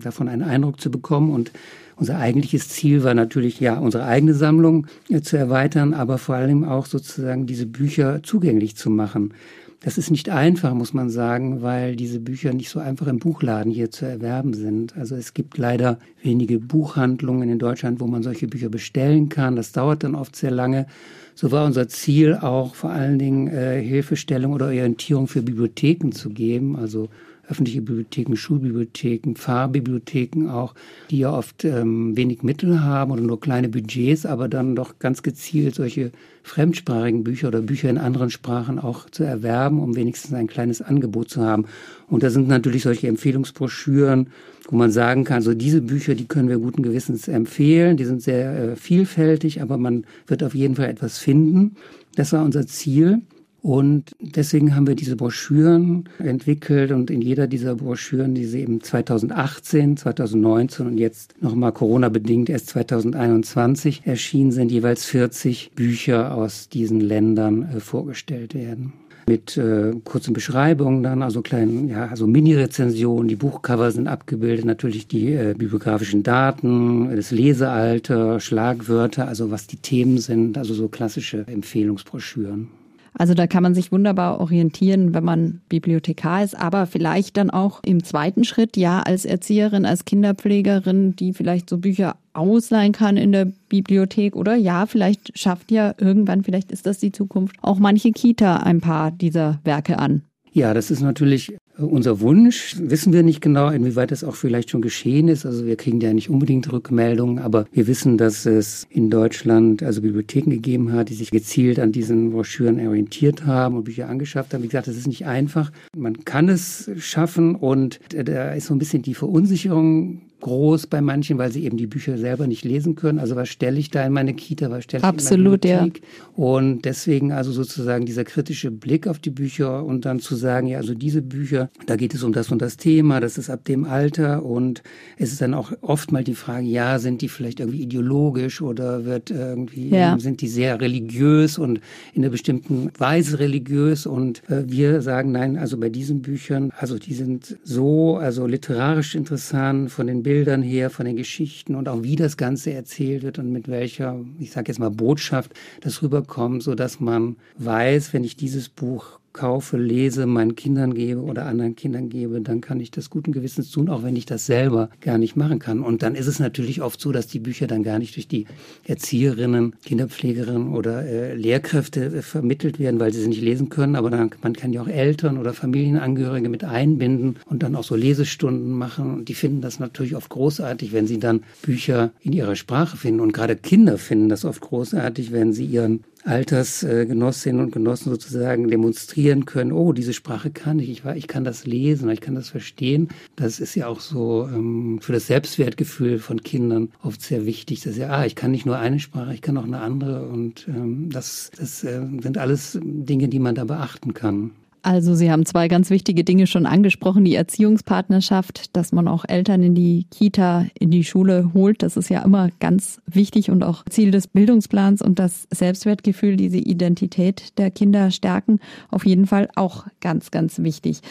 davon 0.01 0.27
einen 0.27 0.43
Eindruck 0.43 0.81
zu 0.81 0.91
bekommen 0.91 1.31
und 1.31 1.53
unser 2.01 2.17
eigentliches 2.17 2.67
Ziel 2.67 3.03
war 3.03 3.13
natürlich, 3.13 3.59
ja, 3.59 3.77
unsere 3.77 4.05
eigene 4.05 4.33
Sammlung 4.33 4.87
äh, 5.09 5.21
zu 5.21 5.37
erweitern, 5.37 5.93
aber 5.93 6.17
vor 6.17 6.33
allem 6.33 6.63
auch 6.63 6.87
sozusagen 6.87 7.45
diese 7.45 7.67
Bücher 7.67 8.23
zugänglich 8.23 8.75
zu 8.75 8.89
machen. 8.89 9.35
Das 9.81 9.99
ist 9.99 10.09
nicht 10.09 10.29
einfach, 10.29 10.73
muss 10.73 10.95
man 10.95 11.11
sagen, 11.11 11.61
weil 11.61 11.95
diese 11.95 12.19
Bücher 12.19 12.53
nicht 12.53 12.69
so 12.69 12.79
einfach 12.79 13.05
im 13.05 13.19
Buchladen 13.19 13.71
hier 13.71 13.91
zu 13.91 14.05
erwerben 14.05 14.55
sind. 14.55 14.97
Also 14.97 15.15
es 15.15 15.35
gibt 15.35 15.59
leider 15.59 15.99
wenige 16.23 16.57
Buchhandlungen 16.57 17.49
in 17.49 17.59
Deutschland, 17.59 17.99
wo 17.99 18.07
man 18.07 18.23
solche 18.23 18.47
Bücher 18.47 18.69
bestellen 18.69 19.29
kann. 19.29 19.55
Das 19.55 19.71
dauert 19.71 20.03
dann 20.03 20.15
oft 20.15 20.35
sehr 20.35 20.51
lange. 20.51 20.87
So 21.35 21.51
war 21.51 21.65
unser 21.65 21.87
Ziel 21.87 22.33
auch 22.33 22.73
vor 22.73 22.89
allen 22.89 23.19
Dingen 23.19 23.47
äh, 23.47 23.79
Hilfestellung 23.79 24.53
oder 24.53 24.67
Orientierung 24.67 25.27
für 25.27 25.43
Bibliotheken 25.43 26.11
zu 26.11 26.31
geben, 26.31 26.75
also 26.75 27.09
öffentliche 27.51 27.81
Bibliotheken, 27.81 28.35
Schulbibliotheken, 28.35 29.35
Fahrbibliotheken 29.35 30.49
auch, 30.49 30.73
die 31.09 31.19
ja 31.19 31.31
oft 31.31 31.65
ähm, 31.65 32.15
wenig 32.15 32.43
Mittel 32.43 32.81
haben 32.81 33.11
oder 33.11 33.21
nur 33.21 33.39
kleine 33.39 33.69
Budgets, 33.69 34.25
aber 34.25 34.47
dann 34.47 34.75
doch 34.75 34.99
ganz 34.99 35.21
gezielt 35.21 35.75
solche 35.75 36.11
fremdsprachigen 36.43 37.23
Bücher 37.23 37.49
oder 37.49 37.61
Bücher 37.61 37.89
in 37.89 37.97
anderen 37.97 38.31
Sprachen 38.31 38.79
auch 38.79 39.09
zu 39.09 39.23
erwerben, 39.23 39.79
um 39.79 39.95
wenigstens 39.95 40.33
ein 40.33 40.47
kleines 40.47 40.81
Angebot 40.81 41.29
zu 41.29 41.41
haben. 41.41 41.65
Und 42.07 42.23
da 42.23 42.29
sind 42.29 42.47
natürlich 42.47 42.83
solche 42.83 43.07
Empfehlungsbroschüren, 43.07 44.27
wo 44.69 44.75
man 44.77 44.91
sagen 44.91 45.23
kann, 45.23 45.41
so 45.41 45.53
diese 45.53 45.81
Bücher, 45.81 46.15
die 46.15 46.25
können 46.25 46.49
wir 46.49 46.57
guten 46.57 46.81
Gewissens 46.81 47.27
empfehlen, 47.27 47.97
die 47.97 48.05
sind 48.05 48.21
sehr 48.21 48.71
äh, 48.71 48.75
vielfältig, 48.75 49.61
aber 49.61 49.77
man 49.77 50.05
wird 50.27 50.43
auf 50.43 50.55
jeden 50.55 50.75
Fall 50.75 50.89
etwas 50.89 51.17
finden. 51.17 51.75
Das 52.15 52.31
war 52.33 52.43
unser 52.43 52.65
Ziel. 52.65 53.21
Und 53.61 54.15
deswegen 54.19 54.75
haben 54.75 54.87
wir 54.87 54.95
diese 54.95 55.15
Broschüren 55.15 56.09
entwickelt 56.17 56.91
und 56.91 57.11
in 57.11 57.21
jeder 57.21 57.45
dieser 57.45 57.75
Broschüren, 57.75 58.33
die 58.33 58.45
sie 58.45 58.61
eben 58.61 58.81
2018, 58.81 59.97
2019 59.97 60.87
und 60.87 60.97
jetzt 60.97 61.35
nochmal 61.41 61.71
Corona-bedingt 61.71 62.49
erst 62.49 62.69
2021 62.69 64.01
erschienen 64.05 64.51
sind, 64.51 64.71
jeweils 64.71 65.05
40 65.05 65.71
Bücher 65.75 66.33
aus 66.33 66.69
diesen 66.69 67.01
Ländern 67.01 67.69
äh, 67.69 67.79
vorgestellt 67.79 68.55
werden 68.55 68.93
mit 69.27 69.55
äh, 69.55 69.93
kurzen 70.03 70.33
Beschreibungen 70.33 71.03
dann, 71.03 71.21
also 71.21 71.43
kleinen, 71.43 71.87
ja, 71.87 72.07
also 72.07 72.25
Mini-Rezensionen, 72.25 73.27
die 73.27 73.35
Buchcover 73.35 73.91
sind 73.91 74.07
abgebildet, 74.07 74.65
natürlich 74.65 75.07
die 75.07 75.33
äh, 75.33 75.53
bibliografischen 75.55 76.23
Daten, 76.23 77.15
das 77.15 77.29
Lesealter, 77.29 78.39
Schlagwörter, 78.39 79.27
also 79.27 79.51
was 79.51 79.67
die 79.67 79.77
Themen 79.77 80.17
sind, 80.17 80.57
also 80.57 80.73
so 80.73 80.87
klassische 80.87 81.45
Empfehlungsbroschüren. 81.47 82.80
Also 83.17 83.33
da 83.33 83.47
kann 83.47 83.63
man 83.63 83.73
sich 83.73 83.91
wunderbar 83.91 84.39
orientieren, 84.39 85.13
wenn 85.13 85.23
man 85.23 85.61
Bibliothekar 85.69 86.43
ist, 86.43 86.57
aber 86.57 86.85
vielleicht 86.85 87.37
dann 87.37 87.49
auch 87.49 87.81
im 87.83 88.03
zweiten 88.03 88.43
Schritt, 88.43 88.77
ja, 88.77 89.01
als 89.01 89.25
Erzieherin, 89.25 89.85
als 89.85 90.05
Kinderpflegerin, 90.05 91.15
die 91.15 91.33
vielleicht 91.33 91.69
so 91.69 91.77
Bücher 91.77 92.15
ausleihen 92.33 92.93
kann 92.93 93.17
in 93.17 93.31
der 93.31 93.51
Bibliothek 93.69 94.35
oder 94.35 94.55
ja, 94.55 94.85
vielleicht 94.85 95.37
schafft 95.37 95.71
ja 95.71 95.93
irgendwann, 95.97 96.43
vielleicht 96.43 96.71
ist 96.71 96.85
das 96.85 96.99
die 96.99 97.11
Zukunft, 97.11 97.57
auch 97.61 97.79
manche 97.79 98.11
Kita 98.11 98.57
ein 98.57 98.79
paar 98.79 99.11
dieser 99.11 99.59
Werke 99.63 99.99
an. 99.99 100.23
Ja, 100.53 100.73
das 100.73 100.91
ist 100.91 101.01
natürlich 101.01 101.55
unser 101.85 102.19
Wunsch. 102.19 102.75
Wissen 102.79 103.13
wir 103.13 103.23
nicht 103.23 103.41
genau, 103.41 103.69
inwieweit 103.69 104.11
das 104.11 104.23
auch 104.23 104.35
vielleicht 104.35 104.69
schon 104.69 104.81
geschehen 104.81 105.27
ist. 105.27 105.45
Also 105.45 105.65
wir 105.65 105.75
kriegen 105.75 105.99
ja 106.01 106.13
nicht 106.13 106.29
unbedingt 106.29 106.71
Rückmeldungen, 106.71 107.39
aber 107.39 107.65
wir 107.71 107.87
wissen, 107.87 108.17
dass 108.17 108.45
es 108.45 108.87
in 108.89 109.09
Deutschland 109.09 109.83
also 109.83 110.01
Bibliotheken 110.01 110.49
gegeben 110.51 110.91
hat, 110.93 111.09
die 111.09 111.13
sich 111.13 111.31
gezielt 111.31 111.79
an 111.79 111.91
diesen 111.91 112.31
Broschüren 112.31 112.85
orientiert 112.85 113.45
haben 113.45 113.75
und 113.77 113.83
Bücher 113.83 114.09
angeschafft 114.09 114.53
haben. 114.53 114.63
Wie 114.63 114.67
gesagt, 114.67 114.87
das 114.87 114.97
ist 114.97 115.07
nicht 115.07 115.25
einfach. 115.25 115.71
Man 115.95 116.25
kann 116.25 116.49
es 116.49 116.89
schaffen 116.97 117.55
und 117.55 117.99
da 118.09 118.53
ist 118.53 118.67
so 118.67 118.73
ein 118.73 118.79
bisschen 118.79 119.01
die 119.01 119.13
Verunsicherung 119.13 120.21
groß 120.41 120.87
bei 120.87 121.01
manchen, 121.01 121.37
weil 121.37 121.51
sie 121.51 121.63
eben 121.63 121.77
die 121.77 121.87
Bücher 121.87 122.17
selber 122.17 122.47
nicht 122.47 122.65
lesen 122.65 122.95
können. 122.95 123.19
Also 123.19 123.35
was 123.35 123.49
stelle 123.49 123.79
ich 123.79 123.89
da 123.89 124.05
in 124.05 124.13
meine 124.13 124.33
Kita, 124.33 124.69
was 124.69 124.83
stelle 124.83 125.01
ich 125.01 125.05
Absolut, 125.05 125.65
in 125.65 125.71
meine 125.71 125.85
Bibliothek? 125.85 126.03
Ja. 126.03 126.43
Und 126.43 126.85
deswegen 126.85 127.31
also 127.31 127.51
sozusagen 127.51 128.05
dieser 128.05 128.23
kritische 128.23 128.71
Blick 128.71 129.07
auf 129.07 129.19
die 129.19 129.29
Bücher 129.29 129.83
und 129.83 130.05
dann 130.05 130.19
zu 130.19 130.35
sagen, 130.35 130.67
ja, 130.67 130.77
also 130.77 130.93
diese 130.93 131.21
Bücher, 131.21 131.69
da 131.85 131.95
geht 131.95 132.13
es 132.13 132.23
um 132.23 132.33
das 132.33 132.51
und 132.51 132.61
das 132.61 132.77
Thema, 132.77 133.19
das 133.19 133.37
ist 133.37 133.49
ab 133.49 133.65
dem 133.65 133.85
Alter 133.85 134.43
und 134.43 134.83
es 135.17 135.31
ist 135.31 135.41
dann 135.41 135.53
auch 135.53 135.71
oft 135.81 136.11
mal 136.11 136.23
die 136.23 136.35
Frage, 136.35 136.65
ja, 136.65 136.99
sind 136.99 137.21
die 137.21 137.29
vielleicht 137.29 137.59
irgendwie 137.59 137.81
ideologisch 137.81 138.61
oder 138.61 139.05
wird 139.05 139.31
irgendwie, 139.31 139.89
ja. 139.89 140.17
sind 140.19 140.41
die 140.41 140.47
sehr 140.47 140.81
religiös 140.81 141.57
und 141.57 141.79
in 142.13 142.23
einer 142.23 142.31
bestimmten 142.31 142.91
Weise 142.97 143.39
religiös 143.39 144.05
und 144.05 144.41
äh, 144.49 144.63
wir 144.67 145.01
sagen, 145.01 145.31
nein, 145.31 145.57
also 145.57 145.77
bei 145.77 145.89
diesen 145.89 146.21
Büchern, 146.21 146.71
also 146.77 146.97
die 146.97 147.13
sind 147.13 147.57
so, 147.63 148.17
also 148.17 148.47
literarisch 148.47 149.15
interessant 149.15 149.91
von 149.91 150.07
den 150.07 150.23
Bildern, 150.23 150.30
Bildern 150.31 150.61
her, 150.63 150.89
von 150.89 151.05
den 151.05 151.17
Geschichten 151.17 151.75
und 151.75 151.89
auch 151.89 152.03
wie 152.03 152.15
das 152.15 152.37
Ganze 152.37 152.71
erzählt 152.71 153.23
wird 153.23 153.37
und 153.37 153.51
mit 153.51 153.67
welcher, 153.67 154.17
ich 154.39 154.51
sage 154.51 154.71
jetzt 154.71 154.79
mal, 154.79 154.89
Botschaft 154.89 155.51
das 155.81 156.01
rüberkommt, 156.01 156.63
so 156.63 156.73
dass 156.73 157.01
man 157.01 157.35
weiß, 157.57 158.13
wenn 158.13 158.23
ich 158.23 158.37
dieses 158.37 158.69
Buch 158.69 159.19
kaufe, 159.33 159.77
lese, 159.77 160.25
meinen 160.25 160.55
Kindern 160.55 160.93
gebe 160.93 161.21
oder 161.21 161.45
anderen 161.45 161.75
Kindern 161.75 162.09
gebe, 162.09 162.41
dann 162.41 162.61
kann 162.61 162.79
ich 162.79 162.91
das 162.91 163.09
guten 163.09 163.31
Gewissens 163.31 163.71
tun, 163.71 163.89
auch 163.89 164.03
wenn 164.03 164.15
ich 164.15 164.25
das 164.25 164.45
selber 164.45 164.89
gar 165.01 165.17
nicht 165.17 165.35
machen 165.35 165.59
kann. 165.59 165.81
Und 165.81 166.03
dann 166.03 166.15
ist 166.15 166.27
es 166.27 166.39
natürlich 166.39 166.81
oft 166.81 166.99
so, 166.99 167.11
dass 167.11 167.27
die 167.27 167.39
Bücher 167.39 167.67
dann 167.67 167.83
gar 167.83 167.99
nicht 167.99 168.15
durch 168.15 168.27
die 168.27 168.45
Erzieherinnen, 168.85 169.75
Kinderpflegerinnen 169.85 170.73
oder 170.73 171.03
äh, 171.05 171.35
Lehrkräfte 171.35 172.05
äh, 172.05 172.21
vermittelt 172.21 172.79
werden, 172.79 172.99
weil 172.99 173.13
sie 173.13 173.21
sie 173.21 173.29
nicht 173.29 173.41
lesen 173.41 173.69
können. 173.69 173.95
Aber 173.95 174.09
dann, 174.09 174.31
man 174.41 174.53
kann 174.53 174.73
ja 174.73 174.81
auch 174.81 174.87
Eltern 174.87 175.37
oder 175.37 175.53
Familienangehörige 175.53 176.49
mit 176.49 176.63
einbinden 176.63 177.37
und 177.45 177.63
dann 177.63 177.75
auch 177.75 177.83
so 177.83 177.95
Lesestunden 177.95 178.71
machen. 178.71 179.13
Und 179.13 179.29
die 179.29 179.33
finden 179.33 179.61
das 179.61 179.79
natürlich 179.79 180.15
oft 180.15 180.29
großartig, 180.29 180.93
wenn 180.93 181.07
sie 181.07 181.19
dann 181.19 181.43
Bücher 181.61 182.11
in 182.21 182.33
ihrer 182.33 182.55
Sprache 182.55 182.97
finden. 182.97 183.21
Und 183.21 183.33
gerade 183.33 183.55
Kinder 183.55 183.97
finden 183.97 184.29
das 184.29 184.45
oft 184.45 184.61
großartig, 184.61 185.31
wenn 185.31 185.53
sie 185.53 185.65
ihren 185.65 186.03
Altersgenossinnen 186.23 187.63
und 187.63 187.71
Genossen 187.71 188.11
sozusagen 188.11 188.67
demonstrieren 188.67 189.45
können, 189.45 189.71
oh, 189.71 189.93
diese 189.93 190.13
Sprache 190.13 190.51
kann 190.51 190.79
ich, 190.79 190.89
ich, 190.89 191.05
ich 191.05 191.27
kann 191.27 191.43
das 191.43 191.65
lesen, 191.65 192.09
ich 192.09 192.21
kann 192.21 192.35
das 192.35 192.49
verstehen. 192.49 193.09
Das 193.35 193.59
ist 193.59 193.75
ja 193.75 193.87
auch 193.87 193.99
so 193.99 194.47
ähm, 194.47 194.99
für 195.01 195.13
das 195.13 195.27
Selbstwertgefühl 195.27 196.19
von 196.19 196.43
Kindern 196.43 196.89
oft 197.03 197.21
sehr 197.21 197.45
wichtig, 197.45 197.81
dass 197.81 197.97
ja, 197.97 198.09
ah, 198.09 198.25
ich 198.25 198.35
kann 198.35 198.51
nicht 198.51 198.65
nur 198.65 198.77
eine 198.77 198.99
Sprache, 198.99 199.33
ich 199.33 199.41
kann 199.41 199.57
auch 199.57 199.63
eine 199.63 199.79
andere 199.79 200.27
und 200.27 200.67
ähm, 200.67 201.09
das, 201.11 201.51
das 201.57 201.83
äh, 201.83 202.01
sind 202.21 202.37
alles 202.37 202.79
Dinge, 202.81 203.27
die 203.27 203.39
man 203.39 203.55
da 203.55 203.65
beachten 203.65 204.13
kann. 204.13 204.51
Also 204.83 205.13
Sie 205.13 205.31
haben 205.31 205.45
zwei 205.45 205.67
ganz 205.67 205.91
wichtige 205.91 206.23
Dinge 206.23 206.47
schon 206.47 206.65
angesprochen. 206.65 207.23
Die 207.23 207.35
Erziehungspartnerschaft, 207.35 208.75
dass 208.75 208.91
man 208.91 209.07
auch 209.07 209.25
Eltern 209.27 209.61
in 209.61 209.75
die 209.75 210.07
Kita, 210.09 210.65
in 210.79 210.89
die 210.89 211.03
Schule 211.03 211.51
holt. 211.53 211.83
Das 211.83 211.97
ist 211.97 212.09
ja 212.09 212.23
immer 212.23 212.49
ganz 212.59 212.99
wichtig 213.05 213.51
und 213.51 213.63
auch 213.63 213.85
Ziel 213.89 214.09
des 214.09 214.27
Bildungsplans 214.27 215.03
und 215.03 215.19
das 215.19 215.47
Selbstwertgefühl, 215.51 216.35
diese 216.35 216.57
Identität 216.57 217.57
der 217.59 217.69
Kinder 217.69 218.09
stärken. 218.09 218.59
Auf 218.89 219.05
jeden 219.05 219.27
Fall 219.27 219.49
auch 219.55 219.85
ganz, 219.99 220.31
ganz 220.31 220.59
wichtig. 220.59 221.01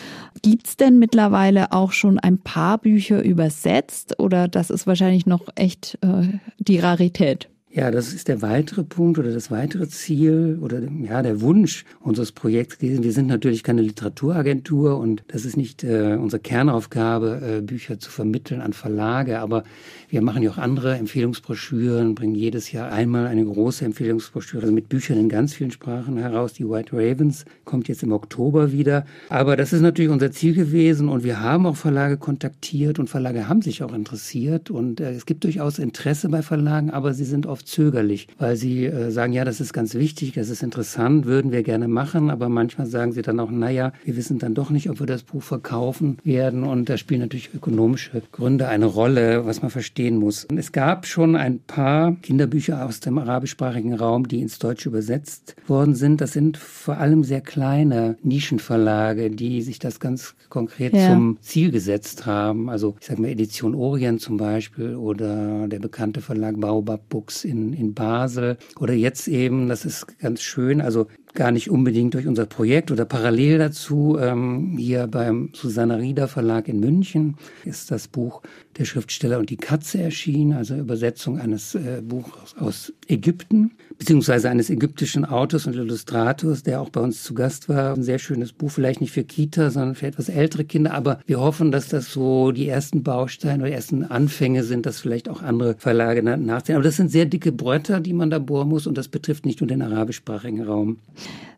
Gibt's 0.43 0.77
denn 0.77 0.99
mittlerweile 0.99 1.71
auch 1.71 1.93
schon 1.93 2.19
ein 2.19 2.39
paar 2.39 2.79
Bücher 2.79 3.23
übersetzt 3.23 4.19
oder 4.19 4.49
das 4.49 4.71
ist 4.71 4.89
wahrscheinlich 4.89 5.27
noch 5.27 5.47
echt 5.55 5.97
äh, 6.03 6.39
die 6.59 6.81
Rarität? 6.81 7.49
Ja, 7.73 7.93
das 7.93 8.12
ist 8.12 8.27
der 8.27 8.43
weitere 8.43 8.83
Punkt 8.83 9.21
oder 9.21 9.33
das 9.33 9.53
weitere 9.53 9.87
Ziel 9.87 10.59
oder 10.61 10.81
ja 11.05 11.23
der 11.23 11.41
Wunsch 11.41 11.85
unseres 12.00 12.33
Projekts 12.33 12.79
gewesen. 12.79 13.05
Wir 13.05 13.12
sind 13.12 13.29
natürlich 13.29 13.62
keine 13.62 13.81
Literaturagentur 13.81 14.99
und 14.99 15.23
das 15.29 15.45
ist 15.45 15.57
nicht 15.57 15.85
äh, 15.85 16.17
unsere 16.21 16.41
Kernaufgabe, 16.41 17.59
äh, 17.59 17.61
Bücher 17.61 18.00
zu 18.00 18.11
vermitteln 18.11 18.61
an 18.61 18.73
Verlage. 18.73 19.39
Aber 19.39 19.62
wir 20.09 20.21
machen 20.21 20.43
ja 20.43 20.50
auch 20.50 20.59
andere 20.59 20.97
Empfehlungsbroschüren, 20.97 22.17
bringen 22.17 22.35
jedes 22.35 22.73
Jahr 22.73 22.91
einmal 22.91 23.29
eine 23.29 23.45
große 23.45 23.85
Empfehlungsbroschüre 23.85 24.73
mit 24.73 24.89
Büchern 24.89 25.21
in 25.21 25.29
ganz 25.29 25.55
vielen 25.55 25.71
Sprachen 25.71 26.17
heraus. 26.17 26.55
Die 26.55 26.69
White 26.69 26.91
Ravens 26.93 27.45
kommt 27.65 27.87
jetzt 27.87 28.03
im 28.03 28.11
Oktober 28.11 28.73
wieder. 28.73 29.07
Aber 29.29 29.57
das 29.57 29.73
ist 29.73 29.83
natürlich 29.83 30.11
unser 30.11 30.33
Ziel 30.33 30.55
gewesen 30.55 31.09
und 31.09 31.23
wir 31.23 31.39
haben 31.39 31.67
auch 31.67 31.77
Verlage 31.77 32.17
kontaktiert 32.17 32.99
und 32.99 33.09
Verlage 33.09 33.49
haben 33.49 33.62
sich 33.62 33.85
auch 33.85 33.93
interessiert 33.93 34.71
und 34.71 34.99
äh, 34.99 35.12
es 35.12 35.25
gibt 35.25 35.45
durchaus 35.45 35.79
Interesse 35.79 36.29
bei 36.31 36.43
Verlagen, 36.43 36.91
aber 36.91 37.15
sie 37.15 37.25
sind 37.25 37.47
oft 37.47 37.60
oft 37.61 37.69
zögerlich, 37.69 38.26
weil 38.38 38.57
sie 38.57 38.87
äh, 38.87 39.11
sagen, 39.11 39.33
ja, 39.33 39.45
das 39.45 39.61
ist 39.61 39.73
ganz 39.73 39.95
wichtig, 39.95 40.33
das 40.33 40.49
ist 40.49 40.62
interessant, 40.62 41.26
würden 41.26 41.52
wir 41.52 41.62
gerne 41.62 41.88
machen, 41.88 42.31
aber 42.31 42.49
manchmal 42.49 42.87
sagen 42.87 43.12
sie 43.12 43.23
dann 43.23 43.38
auch, 43.38 43.50
naja, 43.50 43.93
wir 44.05 44.17
wissen 44.17 44.38
dann 44.38 44.55
doch 44.55 44.71
nicht, 44.71 44.88
ob 44.88 45.00
wir 45.00 45.07
das 45.07 45.23
Buch 45.23 45.43
verkaufen 45.43 46.19
werden 46.25 46.64
und 46.64 46.88
da 46.88 46.97
spielen 46.97 47.21
natürlich 47.21 47.55
ökonomische 47.55 48.23
Gründe 48.33 48.69
eine 48.69 48.87
Rolle, 48.87 49.45
was 49.45 49.61
man 49.61 49.71
verstehen 49.71 50.17
muss. 50.17 50.47
Es 50.57 50.73
gab 50.73 51.07
schon 51.07 51.37
ein 51.37 51.59
paar 51.59 52.17
Kinderbücher 52.23 52.87
aus 52.87 53.00
dem 53.00 53.19
arabischsprachigen 53.19 53.95
Raum, 53.95 54.26
die 54.26 54.40
ins 54.40 54.59
Deutsche 54.59 54.88
übersetzt 54.88 55.55
worden 55.67 55.95
sind. 55.95 56.21
Das 56.21 56.33
sind 56.33 56.57
vor 56.57 56.97
allem 56.97 57.25
sehr 57.25 57.40
kleine 57.40 58.17
Nischenverlage, 58.23 59.31
die 59.31 59.61
sich 59.62 59.79
das 59.79 60.00
ganz 60.00 60.35
konkret 60.49 60.95
ja. 60.95 61.09
zum 61.09 61.38
Ziel 61.43 61.71
gesetzt 61.71 62.26
haben. 62.26 62.71
Also 62.71 62.97
ich 63.00 63.07
sage 63.07 63.21
mal 63.21 63.29
Edition 63.29 63.75
Orient 63.75 64.21
zum 64.21 64.38
Beispiel 64.38 64.97
oder 64.97 65.69
der 65.69 65.79
bekannte 65.79 66.21
Verlag 66.21 66.59
Baobab 66.59 67.09
Books 67.09 67.45
in, 67.50 67.73
in 67.75 67.95
Basel 67.95 68.57
oder 68.78 68.95
jetzt 68.95 69.28
eben, 69.28 69.69
das 69.69 69.85
ist 69.85 70.19
ganz 70.19 70.40
schön, 70.40 70.80
also 70.80 71.09
gar 71.34 71.52
nicht 71.52 71.70
unbedingt 71.70 72.14
durch 72.14 72.26
unser 72.26 72.46
Projekt 72.46 72.90
oder 72.90 73.04
parallel 73.04 73.58
dazu, 73.58 74.18
ähm, 74.20 74.76
hier 74.78 75.06
beim 75.06 75.50
Susanna 75.52 75.96
Rieder 75.96 76.28
Verlag 76.28 76.68
in 76.68 76.80
München 76.80 77.37
ist 77.64 77.90
das 77.90 78.08
Buch 78.08 78.42
Der 78.78 78.84
Schriftsteller 78.84 79.38
und 79.38 79.50
die 79.50 79.56
Katze 79.56 80.00
erschienen, 80.00 80.52
also 80.52 80.76
Übersetzung 80.76 81.38
eines 81.38 81.75
äh, 81.75 82.02
Buches 82.02 82.56
aus 82.58 82.92
Ägypten, 83.08 83.72
beziehungsweise 83.99 84.49
eines 84.49 84.70
ägyptischen 84.70 85.25
Autors 85.25 85.66
und 85.66 85.75
Illustrators, 85.75 86.62
der 86.62 86.80
auch 86.80 86.88
bei 86.88 87.00
uns 87.00 87.22
zu 87.22 87.34
Gast 87.34 87.68
war. 87.68 87.94
Ein 87.94 88.02
sehr 88.02 88.18
schönes 88.18 88.52
Buch, 88.52 88.70
vielleicht 88.70 89.00
nicht 89.00 89.12
für 89.12 89.25
Kita, 89.25 89.70
sondern 89.70 89.94
für 89.94 90.06
etwas 90.06 90.28
ältere 90.28 90.64
Kinder, 90.64 90.94
aber 90.94 91.20
wir 91.26 91.40
hoffen, 91.40 91.72
dass 91.72 91.88
das 91.88 92.12
so 92.12 92.52
die 92.52 92.68
ersten 92.68 93.02
Bausteine 93.02 93.64
oder 93.64 93.72
ersten 93.72 94.04
Anfänge 94.04 94.64
sind, 94.64 94.87
dass 94.87 95.00
vielleicht 95.00 95.28
auch 95.28 95.42
andere 95.42 95.75
Verlage 95.78 96.22
nachziehen. 96.22 96.76
Aber 96.76 96.84
das 96.84 96.96
sind 96.96 97.10
sehr 97.10 97.26
dicke 97.26 97.52
Bretter, 97.52 98.00
die 98.00 98.12
man 98.12 98.30
da 98.30 98.38
bohren 98.38 98.68
muss 98.68 98.87
und 98.87 98.96
das 98.96 99.08
betrifft 99.08 99.46
nicht 99.46 99.60
nur 99.60 99.68
den 99.68 99.82
arabischsprachigen 99.82 100.62
Raum. 100.62 100.99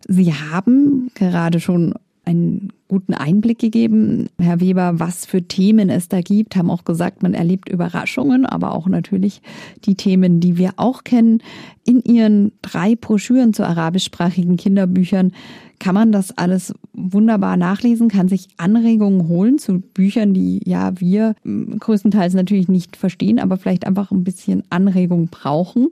Sie 0.09 0.33
haben 0.33 1.11
gerade 1.15 1.61
schon 1.61 1.95
einen 2.25 2.73
guten 2.89 3.15
Einblick 3.15 3.59
gegeben, 3.59 4.29
Herr 4.39 4.61
Weber, 4.61 5.01
was 5.01 5.27
für 5.27 5.43
Themen 5.43 5.89
es 5.89 6.09
da 6.09 6.21
gibt, 6.21 6.57
haben 6.57 6.71
auch 6.71 6.85
gesagt, 6.85 7.23
man 7.23 7.35
erlebt 7.35 7.69
Überraschungen, 7.69 8.47
aber 8.47 8.75
auch 8.75 8.87
natürlich 8.87 9.43
die 9.87 9.95
Themen, 9.95 10.39
die 10.39 10.57
wir 10.57 10.75
auch 10.77 11.03
kennen. 11.03 11.43
In 11.85 12.03
Ihren 12.03 12.53
drei 12.63 12.95
Broschüren 12.95 13.55
zu 13.55 13.67
arabischsprachigen 13.67 14.57
Kinderbüchern 14.57 15.33
kann 15.81 15.95
man 15.97 16.13
das 16.13 16.37
alles 16.39 16.73
wunderbar 16.93 17.57
nachlesen, 17.57 18.09
kann 18.09 18.29
sich 18.29 18.49
Anregungen 18.57 19.27
holen 19.27 19.59
zu 19.59 19.81
Büchern, 19.81 20.33
die 20.33 20.61
ja 20.65 20.93
wir 21.01 21.35
hm, 21.43 21.79
größtenteils 21.81 22.35
natürlich 22.35 22.69
nicht 22.69 22.97
verstehen, 22.97 23.41
aber 23.41 23.57
vielleicht 23.57 23.85
einfach 23.85 24.13
ein 24.13 24.23
bisschen 24.23 24.63
Anregung 24.71 25.27
brauchen. 25.29 25.89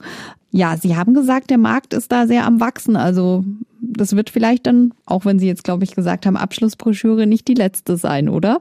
Ja, 0.53 0.77
Sie 0.77 0.97
haben 0.97 1.15
gesagt, 1.15 1.51
der 1.51 1.59
Markt 1.59 1.95
ist 1.95 2.11
da 2.11 2.27
sehr 2.27 2.45
am 2.47 2.61
Wachsen. 2.61 2.97
Also 2.97 3.45
das 3.81 4.17
wird 4.17 4.31
vielleicht 4.31 4.67
dann, 4.67 4.93
auch 5.07 5.25
wenn 5.25 5.39
Sie 5.39 5.47
jetzt, 5.47 5.65
glaube 5.65 5.85
ich, 5.85 5.95
gesagt 5.95 6.27
haben, 6.27 6.37
Abschlussbroschüre 6.37 7.27
nicht 7.27 7.49
die 7.49 7.55
letzte 7.55 7.97
sein, 7.97 8.29
oder? 8.29 8.61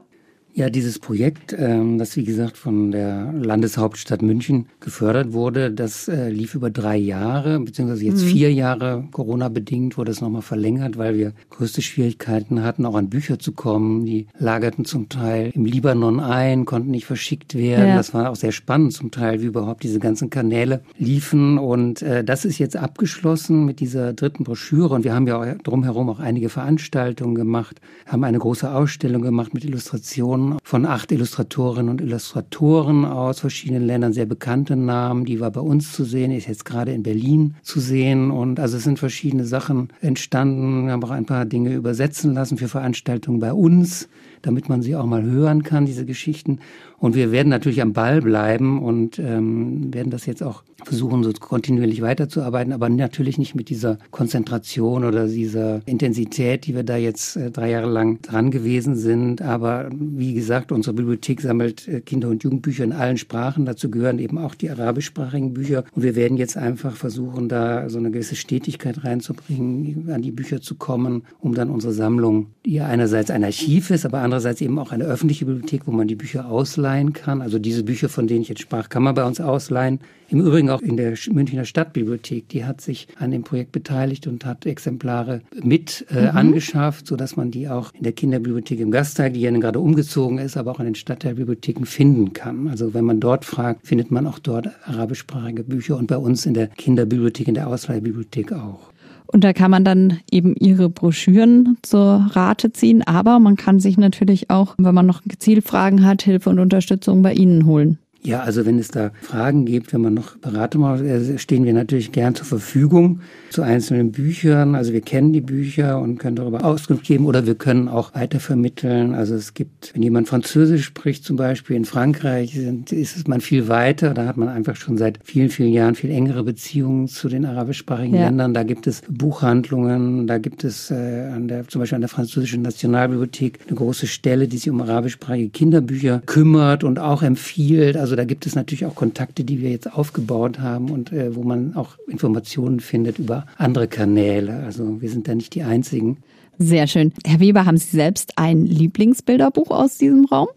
Ja, 0.52 0.68
dieses 0.68 0.98
Projekt, 0.98 1.54
ähm, 1.56 1.98
das 1.98 2.16
wie 2.16 2.24
gesagt 2.24 2.56
von 2.56 2.90
der 2.90 3.32
Landeshauptstadt 3.32 4.20
München 4.20 4.66
gefördert 4.80 5.32
wurde, 5.32 5.70
das 5.70 6.08
äh, 6.08 6.28
lief 6.28 6.56
über 6.56 6.70
drei 6.70 6.96
Jahre, 6.96 7.60
beziehungsweise 7.60 8.04
jetzt 8.04 8.24
mhm. 8.24 8.28
vier 8.28 8.52
Jahre 8.52 9.04
Corona-bedingt 9.12 9.96
wurde 9.96 10.10
es 10.10 10.20
nochmal 10.20 10.42
verlängert, 10.42 10.98
weil 10.98 11.16
wir 11.16 11.32
größte 11.50 11.82
Schwierigkeiten 11.82 12.64
hatten, 12.64 12.84
auch 12.84 12.96
an 12.96 13.08
Bücher 13.10 13.38
zu 13.38 13.52
kommen. 13.52 14.04
Die 14.04 14.26
lagerten 14.38 14.84
zum 14.84 15.08
Teil 15.08 15.52
im 15.54 15.64
Libanon 15.64 16.18
ein, 16.18 16.64
konnten 16.64 16.90
nicht 16.90 17.06
verschickt 17.06 17.54
werden. 17.54 17.88
Ja. 17.88 17.96
Das 17.96 18.12
war 18.12 18.30
auch 18.30 18.36
sehr 18.36 18.52
spannend 18.52 18.92
zum 18.92 19.12
Teil, 19.12 19.42
wie 19.42 19.46
überhaupt 19.46 19.84
diese 19.84 20.00
ganzen 20.00 20.30
Kanäle 20.30 20.82
liefen. 20.98 21.58
Und 21.58 22.02
äh, 22.02 22.24
das 22.24 22.44
ist 22.44 22.58
jetzt 22.58 22.76
abgeschlossen 22.76 23.64
mit 23.66 23.78
dieser 23.78 24.12
dritten 24.14 24.42
Broschüre. 24.42 24.94
Und 24.94 25.04
wir 25.04 25.14
haben 25.14 25.28
ja 25.28 25.54
drumherum 25.54 26.10
auch 26.10 26.18
einige 26.18 26.48
Veranstaltungen 26.48 27.36
gemacht, 27.36 27.80
haben 28.06 28.24
eine 28.24 28.38
große 28.38 28.70
Ausstellung 28.70 29.22
gemacht 29.22 29.54
mit 29.54 29.64
Illustrationen 29.64 30.39
Illustrationen 30.40 30.58
von 30.62 30.86
acht 30.86 31.12
Illustratorinnen 31.12 31.90
und 31.90 32.00
Illustratoren 32.00 33.04
aus 33.04 33.40
verschiedenen 33.40 33.86
Ländern, 33.86 34.12
sehr 34.12 34.26
bekannte 34.26 34.76
Namen. 34.76 35.24
Die 35.24 35.40
war 35.40 35.50
bei 35.50 35.60
uns 35.60 35.92
zu 35.92 36.04
sehen, 36.04 36.30
ist 36.30 36.48
jetzt 36.48 36.64
gerade 36.64 36.92
in 36.92 37.02
Berlin 37.02 37.54
zu 37.62 37.80
sehen. 37.80 38.30
Und 38.30 38.60
also 38.60 38.76
es 38.76 38.84
sind 38.84 38.98
verschiedene 38.98 39.44
Sachen 39.44 39.88
entstanden. 40.00 40.86
Wir 40.86 40.92
haben 40.92 41.04
auch 41.04 41.10
ein 41.10 41.26
paar 41.26 41.44
Dinge 41.44 41.74
übersetzen 41.74 42.32
lassen 42.32 42.56
für 42.56 42.68
Veranstaltungen 42.68 43.40
bei 43.40 43.52
uns, 43.52 44.08
damit 44.42 44.68
man 44.68 44.82
sie 44.82 44.96
auch 44.96 45.06
mal 45.06 45.22
hören 45.22 45.62
kann, 45.62 45.86
diese 45.86 46.06
Geschichten. 46.06 46.60
Und 47.00 47.14
wir 47.14 47.32
werden 47.32 47.48
natürlich 47.48 47.80
am 47.80 47.94
Ball 47.94 48.20
bleiben 48.20 48.82
und 48.82 49.18
ähm, 49.18 49.92
werden 49.92 50.10
das 50.10 50.26
jetzt 50.26 50.42
auch 50.42 50.62
versuchen, 50.84 51.22
so 51.22 51.32
kontinuierlich 51.32 52.02
weiterzuarbeiten, 52.02 52.72
aber 52.72 52.88
natürlich 52.88 53.38
nicht 53.38 53.54
mit 53.54 53.68
dieser 53.68 53.98
Konzentration 54.10 55.04
oder 55.04 55.26
dieser 55.26 55.80
Intensität, 55.86 56.66
die 56.66 56.74
wir 56.74 56.82
da 56.82 56.96
jetzt 56.96 57.36
äh, 57.36 57.50
drei 57.50 57.70
Jahre 57.70 57.90
lang 57.90 58.20
dran 58.22 58.50
gewesen 58.50 58.96
sind. 58.96 59.42
Aber 59.42 59.88
wie 59.92 60.34
gesagt, 60.34 60.72
unsere 60.72 60.94
Bibliothek 60.94 61.40
sammelt 61.40 61.88
äh, 61.88 62.00
Kinder- 62.00 62.28
und 62.28 62.42
Jugendbücher 62.42 62.84
in 62.84 62.92
allen 62.92 63.18
Sprachen. 63.18 63.64
Dazu 63.64 63.90
gehören 63.90 64.18
eben 64.18 64.38
auch 64.38 64.54
die 64.54 64.70
arabischsprachigen 64.70 65.54
Bücher. 65.54 65.84
Und 65.92 66.02
wir 66.02 66.16
werden 66.16 66.36
jetzt 66.36 66.56
einfach 66.56 66.96
versuchen, 66.96 67.48
da 67.48 67.88
so 67.88 67.98
eine 67.98 68.10
gewisse 68.10 68.36
Stetigkeit 68.36 69.04
reinzubringen, 69.04 70.10
an 70.10 70.22
die 70.22 70.32
Bücher 70.32 70.60
zu 70.60 70.74
kommen, 70.74 71.22
um 71.40 71.54
dann 71.54 71.70
unsere 71.70 71.92
Sammlung, 71.92 72.48
die 72.64 72.74
ja 72.74 72.86
einerseits 72.86 73.30
ein 73.30 73.44
Archiv 73.44 73.90
ist, 73.90 74.04
aber 74.04 74.20
andererseits 74.20 74.60
eben 74.60 74.78
auch 74.78 74.92
eine 74.92 75.04
öffentliche 75.04 75.46
Bibliothek, 75.46 75.86
wo 75.86 75.92
man 75.92 76.08
die 76.08 76.16
Bücher 76.16 76.48
ausleiht, 76.48 76.89
ausleihen 76.90 77.12
kann. 77.12 77.42
Also 77.42 77.58
diese 77.58 77.84
Bücher, 77.84 78.08
von 78.08 78.26
denen 78.26 78.42
ich 78.42 78.48
jetzt 78.48 78.62
sprach, 78.62 78.88
kann 78.88 79.02
man 79.02 79.14
bei 79.14 79.24
uns 79.24 79.40
ausleihen. 79.40 80.00
Im 80.28 80.40
Übrigen 80.40 80.70
auch 80.70 80.80
in 80.80 80.96
der 80.96 81.14
Münchner 81.32 81.64
Stadtbibliothek, 81.64 82.48
die 82.48 82.64
hat 82.64 82.80
sich 82.80 83.08
an 83.18 83.32
dem 83.32 83.42
Projekt 83.42 83.72
beteiligt 83.72 84.28
und 84.28 84.44
hat 84.44 84.64
Exemplare 84.64 85.40
mit 85.60 86.06
äh, 86.10 86.22
mhm. 86.22 86.36
angeschafft, 86.36 87.06
sodass 87.06 87.36
man 87.36 87.50
die 87.50 87.68
auch 87.68 87.92
in 87.94 88.04
der 88.04 88.12
Kinderbibliothek 88.12 88.78
im 88.78 88.92
Gastteil, 88.92 89.30
die 89.32 89.40
ja 89.40 89.50
gerade 89.50 89.80
umgezogen 89.80 90.38
ist, 90.38 90.56
aber 90.56 90.70
auch 90.70 90.78
in 90.78 90.86
den 90.86 90.94
Stadtteilbibliotheken 90.94 91.84
finden 91.84 92.32
kann. 92.32 92.68
Also 92.68 92.94
wenn 92.94 93.04
man 93.04 93.18
dort 93.18 93.44
fragt, 93.44 93.86
findet 93.86 94.10
man 94.10 94.26
auch 94.26 94.38
dort 94.38 94.68
arabischsprachige 94.84 95.64
Bücher 95.64 95.96
und 95.96 96.06
bei 96.06 96.18
uns 96.18 96.46
in 96.46 96.54
der 96.54 96.68
Kinderbibliothek, 96.68 97.48
in 97.48 97.54
der 97.54 97.66
Ausleihbibliothek 97.66 98.52
auch. 98.52 98.92
Und 99.32 99.44
da 99.44 99.52
kann 99.52 99.70
man 99.70 99.84
dann 99.84 100.18
eben 100.32 100.56
ihre 100.56 100.88
Broschüren 100.88 101.78
zur 101.82 102.26
Rate 102.32 102.72
ziehen. 102.72 103.02
Aber 103.06 103.38
man 103.38 103.54
kann 103.54 103.78
sich 103.78 103.96
natürlich 103.96 104.50
auch, 104.50 104.74
wenn 104.76 104.94
man 104.94 105.06
noch 105.06 105.22
gezielt 105.22 105.64
Fragen 105.64 106.04
hat, 106.04 106.22
Hilfe 106.22 106.50
und 106.50 106.58
Unterstützung 106.58 107.22
bei 107.22 107.32
Ihnen 107.32 107.64
holen. 107.64 107.98
Ja, 108.22 108.40
also 108.40 108.66
wenn 108.66 108.78
es 108.78 108.88
da 108.88 109.12
Fragen 109.22 109.64
gibt, 109.64 109.94
wenn 109.94 110.02
man 110.02 110.14
noch 110.14 110.36
Beratung 110.36 110.82
macht, 110.82 111.00
äh, 111.02 111.38
stehen 111.38 111.64
wir 111.64 111.72
natürlich 111.72 112.12
gern 112.12 112.34
zur 112.34 112.46
Verfügung 112.46 113.20
zu 113.50 113.62
einzelnen 113.62 114.12
Büchern. 114.12 114.74
Also 114.74 114.92
wir 114.92 115.00
kennen 115.00 115.32
die 115.32 115.40
Bücher 115.40 115.98
und 115.98 116.18
können 116.18 116.36
darüber 116.36 116.64
Auskunft 116.64 117.04
geben 117.04 117.26
oder 117.26 117.46
wir 117.46 117.54
können 117.54 117.88
auch 117.88 118.14
weitervermitteln. 118.14 119.14
Also 119.14 119.34
es 119.34 119.54
gibt, 119.54 119.94
wenn 119.94 120.02
jemand 120.02 120.28
Französisch 120.28 120.84
spricht, 120.84 121.24
zum 121.24 121.36
Beispiel 121.36 121.76
in 121.76 121.84
Frankreich, 121.84 122.56
ist 122.56 123.16
es 123.16 123.26
man 123.26 123.40
viel 123.40 123.68
weiter. 123.68 124.14
Da 124.14 124.26
hat 124.26 124.36
man 124.36 124.48
einfach 124.48 124.76
schon 124.76 124.98
seit 124.98 125.18
vielen, 125.24 125.48
vielen 125.48 125.72
Jahren 125.72 125.94
viel 125.94 126.10
engere 126.10 126.44
Beziehungen 126.44 127.08
zu 127.08 127.28
den 127.28 127.46
arabischsprachigen 127.46 128.14
ja. 128.14 128.26
Ländern. 128.26 128.54
Da 128.54 128.62
gibt 128.62 128.86
es 128.86 129.02
Buchhandlungen, 129.08 130.26
da 130.26 130.38
gibt 130.38 130.64
es 130.64 130.90
äh, 130.90 131.30
an 131.34 131.48
der, 131.48 131.66
zum 131.68 131.80
Beispiel 131.80 131.96
an 131.96 132.02
der 132.02 132.08
französischen 132.08 132.62
Nationalbibliothek 132.62 133.60
eine 133.66 133.76
große 133.76 134.06
Stelle, 134.06 134.46
die 134.46 134.58
sich 134.58 134.70
um 134.70 134.80
arabischsprachige 134.80 135.48
Kinderbücher 135.48 136.22
kümmert 136.26 136.84
und 136.84 136.98
auch 136.98 137.22
empfiehlt. 137.22 137.96
Also 137.96 138.09
also 138.10 138.16
da 138.16 138.24
gibt 138.24 138.44
es 138.44 138.56
natürlich 138.56 138.86
auch 138.86 138.96
Kontakte, 138.96 139.44
die 139.44 139.60
wir 139.60 139.70
jetzt 139.70 139.92
aufgebaut 139.92 140.58
haben 140.58 140.90
und 140.90 141.12
äh, 141.12 141.36
wo 141.36 141.44
man 141.44 141.76
auch 141.76 141.96
Informationen 142.08 142.80
findet 142.80 143.20
über 143.20 143.46
andere 143.56 143.86
Kanäle. 143.86 144.64
Also 144.64 145.00
wir 145.00 145.08
sind 145.08 145.28
da 145.28 145.34
nicht 145.36 145.54
die 145.54 145.62
Einzigen. 145.62 146.16
Sehr 146.58 146.88
schön. 146.88 147.12
Herr 147.24 147.38
Weber, 147.38 147.66
haben 147.66 147.76
Sie 147.76 147.96
selbst 147.96 148.32
ein 148.34 148.66
Lieblingsbilderbuch 148.66 149.70
aus 149.70 149.96
diesem 149.96 150.24
Raum? 150.24 150.48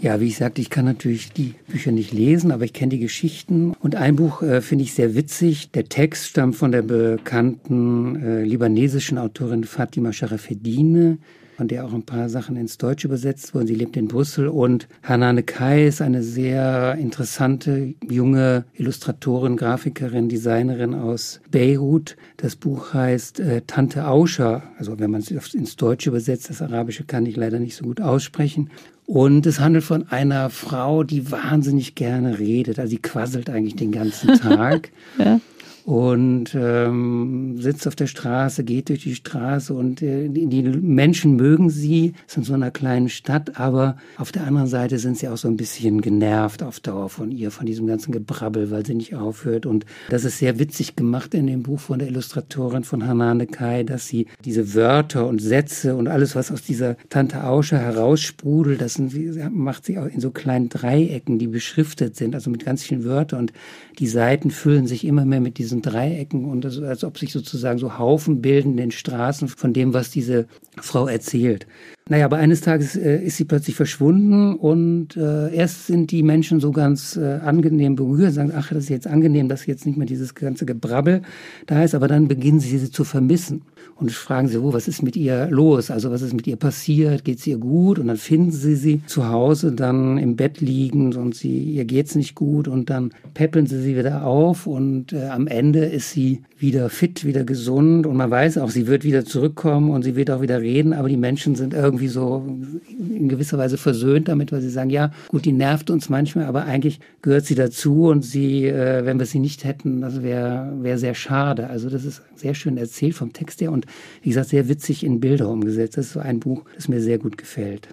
Ja, 0.00 0.20
wie 0.20 0.26
ich 0.26 0.36
sagte, 0.36 0.60
ich 0.60 0.70
kann 0.70 0.84
natürlich 0.84 1.32
die 1.32 1.54
Bücher 1.66 1.90
nicht 1.90 2.12
lesen, 2.12 2.52
aber 2.52 2.64
ich 2.64 2.72
kenne 2.72 2.90
die 2.90 3.00
Geschichten. 3.00 3.74
Und 3.80 3.96
ein 3.96 4.14
Buch 4.14 4.42
äh, 4.42 4.60
finde 4.60 4.84
ich 4.84 4.94
sehr 4.94 5.16
witzig. 5.16 5.72
Der 5.72 5.88
Text 5.88 6.26
stammt 6.26 6.54
von 6.54 6.70
der 6.70 6.82
bekannten 6.82 8.14
äh, 8.14 8.44
libanesischen 8.44 9.18
Autorin 9.18 9.64
Fatima 9.64 10.12
Sharafeddine 10.12 11.18
von 11.56 11.68
der 11.68 11.86
auch 11.86 11.94
ein 11.94 12.02
paar 12.02 12.28
Sachen 12.28 12.56
ins 12.56 12.76
Deutsche 12.76 13.08
übersetzt 13.08 13.54
wurden. 13.54 13.66
Sie 13.66 13.74
lebt 13.74 13.96
in 13.96 14.08
Brüssel 14.08 14.48
und 14.48 14.88
Hanane 15.02 15.42
Kai 15.42 15.86
ist 15.86 16.02
eine 16.02 16.22
sehr 16.22 16.96
interessante 16.96 17.94
junge 18.08 18.64
Illustratorin, 18.74 19.56
Grafikerin, 19.56 20.28
Designerin 20.28 20.94
aus 20.94 21.40
Beirut. 21.50 22.16
Das 22.36 22.56
Buch 22.56 22.92
heißt 22.92 23.40
äh, 23.40 23.62
Tante 23.66 24.06
Auscher, 24.06 24.64
also 24.78 24.98
wenn 24.98 25.10
man 25.10 25.22
es 25.22 25.54
ins 25.54 25.76
Deutsche 25.76 26.10
übersetzt, 26.10 26.50
das 26.50 26.60
Arabische 26.60 27.04
kann 27.04 27.24
ich 27.24 27.36
leider 27.36 27.58
nicht 27.58 27.76
so 27.76 27.84
gut 27.84 28.00
aussprechen. 28.00 28.70
Und 29.06 29.46
es 29.46 29.60
handelt 29.60 29.84
von 29.84 30.08
einer 30.08 30.50
Frau, 30.50 31.04
die 31.04 31.30
wahnsinnig 31.30 31.94
gerne 31.94 32.38
redet. 32.38 32.78
Also 32.78 32.90
sie 32.90 32.98
quasselt 32.98 33.48
eigentlich 33.48 33.76
den 33.76 33.92
ganzen 33.92 34.34
Tag. 34.40 34.90
ja 35.18 35.40
und 35.86 36.52
ähm, 36.56 37.58
sitzt 37.60 37.86
auf 37.86 37.94
der 37.94 38.08
Straße, 38.08 38.64
geht 38.64 38.88
durch 38.88 39.04
die 39.04 39.14
Straße 39.14 39.72
und 39.72 40.02
äh, 40.02 40.28
die, 40.28 40.62
Menschen 40.64 41.36
mögen 41.36 41.70
sie, 41.70 42.14
in 42.34 42.42
so 42.42 42.54
einer 42.54 42.72
kleinen 42.72 43.08
Stadt, 43.08 43.58
aber 43.58 43.96
auf 44.18 44.32
der 44.32 44.44
anderen 44.48 44.66
Seite 44.66 44.98
sind 44.98 45.16
sie 45.16 45.28
auch 45.28 45.36
so 45.36 45.46
ein 45.46 45.56
bisschen 45.56 46.00
genervt 46.00 46.64
auf 46.64 46.80
Dauer 46.80 47.08
von 47.08 47.30
ihr, 47.30 47.52
von 47.52 47.66
diesem 47.66 47.86
ganzen 47.86 48.10
Gebrabbel, 48.10 48.72
weil 48.72 48.84
sie 48.84 48.96
nicht 48.96 49.14
aufhört. 49.14 49.64
Und 49.64 49.86
das 50.10 50.24
ist 50.24 50.38
sehr 50.38 50.58
witzig 50.58 50.96
gemacht 50.96 51.32
in 51.34 51.46
dem 51.46 51.62
Buch 51.62 51.78
von 51.78 52.00
der 52.00 52.08
Illustratorin 52.08 52.82
von 52.82 53.06
Hanane 53.06 53.46
Kai, 53.46 53.84
dass 53.84 54.08
sie 54.08 54.26
diese 54.44 54.74
Wörter 54.74 55.26
und 55.26 55.40
Sätze 55.40 55.94
und 55.94 56.08
alles, 56.08 56.34
was 56.34 56.50
aus 56.50 56.62
dieser 56.62 56.96
Tante 57.10 57.44
Ausche 57.44 57.78
heraussprudelt, 57.78 58.80
das 58.80 58.94
sind, 58.94 59.14
macht 59.54 59.86
sie 59.86 59.98
auch 59.98 60.06
in 60.06 60.20
so 60.20 60.32
kleinen 60.32 60.68
Dreiecken, 60.68 61.38
die 61.38 61.46
beschriftet 61.46 62.16
sind, 62.16 62.34
also 62.34 62.50
mit 62.50 62.64
ganz 62.64 62.82
vielen 62.82 63.04
Wörtern 63.04 63.38
und 63.38 63.52
die 63.98 64.08
Seiten 64.08 64.50
füllen 64.50 64.86
sich 64.86 65.06
immer 65.06 65.24
mehr 65.24 65.40
mit 65.40 65.56
diesen 65.58 65.75
diesen 65.76 65.82
Dreiecken 65.82 66.44
und 66.46 66.62
das, 66.62 66.80
als 66.80 67.04
ob 67.04 67.18
sich 67.18 67.32
sozusagen 67.32 67.78
so 67.78 67.98
Haufen 67.98 68.40
bilden 68.40 68.72
in 68.72 68.76
den 68.76 68.90
Straßen 68.90 69.48
von 69.48 69.72
dem, 69.72 69.94
was 69.94 70.10
diese 70.10 70.46
Frau 70.80 71.06
erzählt. 71.06 71.66
Naja, 72.08 72.26
aber 72.26 72.36
eines 72.36 72.60
Tages 72.60 72.94
äh, 72.94 73.16
ist 73.16 73.36
sie 73.36 73.44
plötzlich 73.44 73.74
verschwunden 73.74 74.54
und 74.54 75.16
äh, 75.16 75.52
erst 75.52 75.88
sind 75.88 76.12
die 76.12 76.22
Menschen 76.22 76.60
so 76.60 76.70
ganz 76.70 77.16
äh, 77.16 77.40
angenehm 77.42 77.96
berührt, 77.96 78.32
sagen, 78.32 78.52
ach, 78.54 78.68
das 78.68 78.84
ist 78.84 78.90
jetzt 78.90 79.08
angenehm, 79.08 79.48
dass 79.48 79.66
jetzt 79.66 79.86
nicht 79.86 79.98
mehr 79.98 80.06
dieses 80.06 80.36
ganze 80.36 80.66
Gebrabbel 80.66 81.22
da 81.66 81.82
ist, 81.82 81.96
aber 81.96 82.06
dann 82.06 82.28
beginnen 82.28 82.60
sie 82.60 82.78
sie 82.78 82.92
zu 82.92 83.02
vermissen 83.02 83.62
und 83.96 84.12
fragen 84.12 84.46
sie, 84.46 84.58
oh, 84.58 84.72
was 84.72 84.86
ist 84.86 85.02
mit 85.02 85.16
ihr 85.16 85.48
los? 85.50 85.90
Also 85.90 86.12
was 86.12 86.22
ist 86.22 86.32
mit 86.32 86.46
ihr 86.46 86.54
passiert? 86.54 87.24
Geht 87.24 87.38
es 87.38 87.46
ihr 87.48 87.58
gut? 87.58 87.98
Und 87.98 88.06
dann 88.06 88.18
finden 88.18 88.52
sie 88.52 88.76
sie 88.76 89.02
zu 89.06 89.28
Hause 89.28 89.72
dann 89.72 90.16
im 90.18 90.36
Bett 90.36 90.60
liegend 90.60 91.16
und 91.16 91.34
sie, 91.34 91.72
ihr 91.72 91.86
geht's 91.86 92.14
nicht 92.14 92.36
gut 92.36 92.68
und 92.68 92.88
dann 92.88 93.10
peppeln 93.34 93.66
sie 93.66 93.82
sie 93.82 93.96
wieder 93.96 94.24
auf 94.24 94.68
und 94.68 95.12
äh, 95.12 95.26
am 95.26 95.48
Ende 95.48 95.86
ist 95.86 96.12
sie 96.12 96.42
wieder 96.58 96.88
fit, 96.88 97.24
wieder 97.24 97.44
gesund 97.44 98.06
und 98.06 98.16
man 98.16 98.30
weiß 98.30 98.58
auch, 98.58 98.70
sie 98.70 98.86
wird 98.86 99.02
wieder 99.02 99.24
zurückkommen 99.24 99.90
und 99.90 100.02
sie 100.02 100.14
wird 100.14 100.30
auch 100.30 100.40
wieder 100.40 100.60
reden, 100.60 100.92
aber 100.92 101.08
die 101.08 101.16
Menschen 101.16 101.54
sind 101.54 101.74
irgendwie 101.74 101.95
so 102.08 102.44
in 102.88 103.28
gewisser 103.28 103.58
Weise 103.58 103.78
versöhnt 103.78 104.28
damit, 104.28 104.52
weil 104.52 104.60
sie 104.60 104.70
sagen, 104.70 104.90
ja, 104.90 105.10
gut, 105.28 105.44
die 105.44 105.52
nervt 105.52 105.90
uns 105.90 106.08
manchmal, 106.08 106.46
aber 106.46 106.64
eigentlich 106.64 107.00
gehört 107.22 107.46
sie 107.46 107.54
dazu 107.54 108.08
und 108.08 108.24
sie, 108.24 108.66
äh, 108.66 109.04
wenn 109.04 109.18
wir 109.18 109.26
sie 109.26 109.38
nicht 109.38 109.64
hätten, 109.64 110.00
das 110.00 110.22
wäre 110.22 110.72
wär 110.80 110.98
sehr 110.98 111.14
schade. 111.14 111.68
Also 111.68 111.90
das 111.90 112.04
ist 112.04 112.22
sehr 112.34 112.54
schön 112.54 112.76
erzählt 112.76 113.14
vom 113.14 113.32
Text 113.32 113.60
her 113.60 113.72
und 113.72 113.86
wie 114.22 114.28
gesagt, 114.30 114.50
sehr 114.50 114.68
witzig 114.68 115.04
in 115.04 115.20
Bilder 115.20 115.48
umgesetzt. 115.48 115.96
Das 115.96 116.06
ist 116.06 116.12
so 116.12 116.20
ein 116.20 116.40
Buch, 116.40 116.64
das 116.74 116.88
mir 116.88 117.00
sehr 117.00 117.18
gut 117.18 117.38
gefällt. 117.38 117.88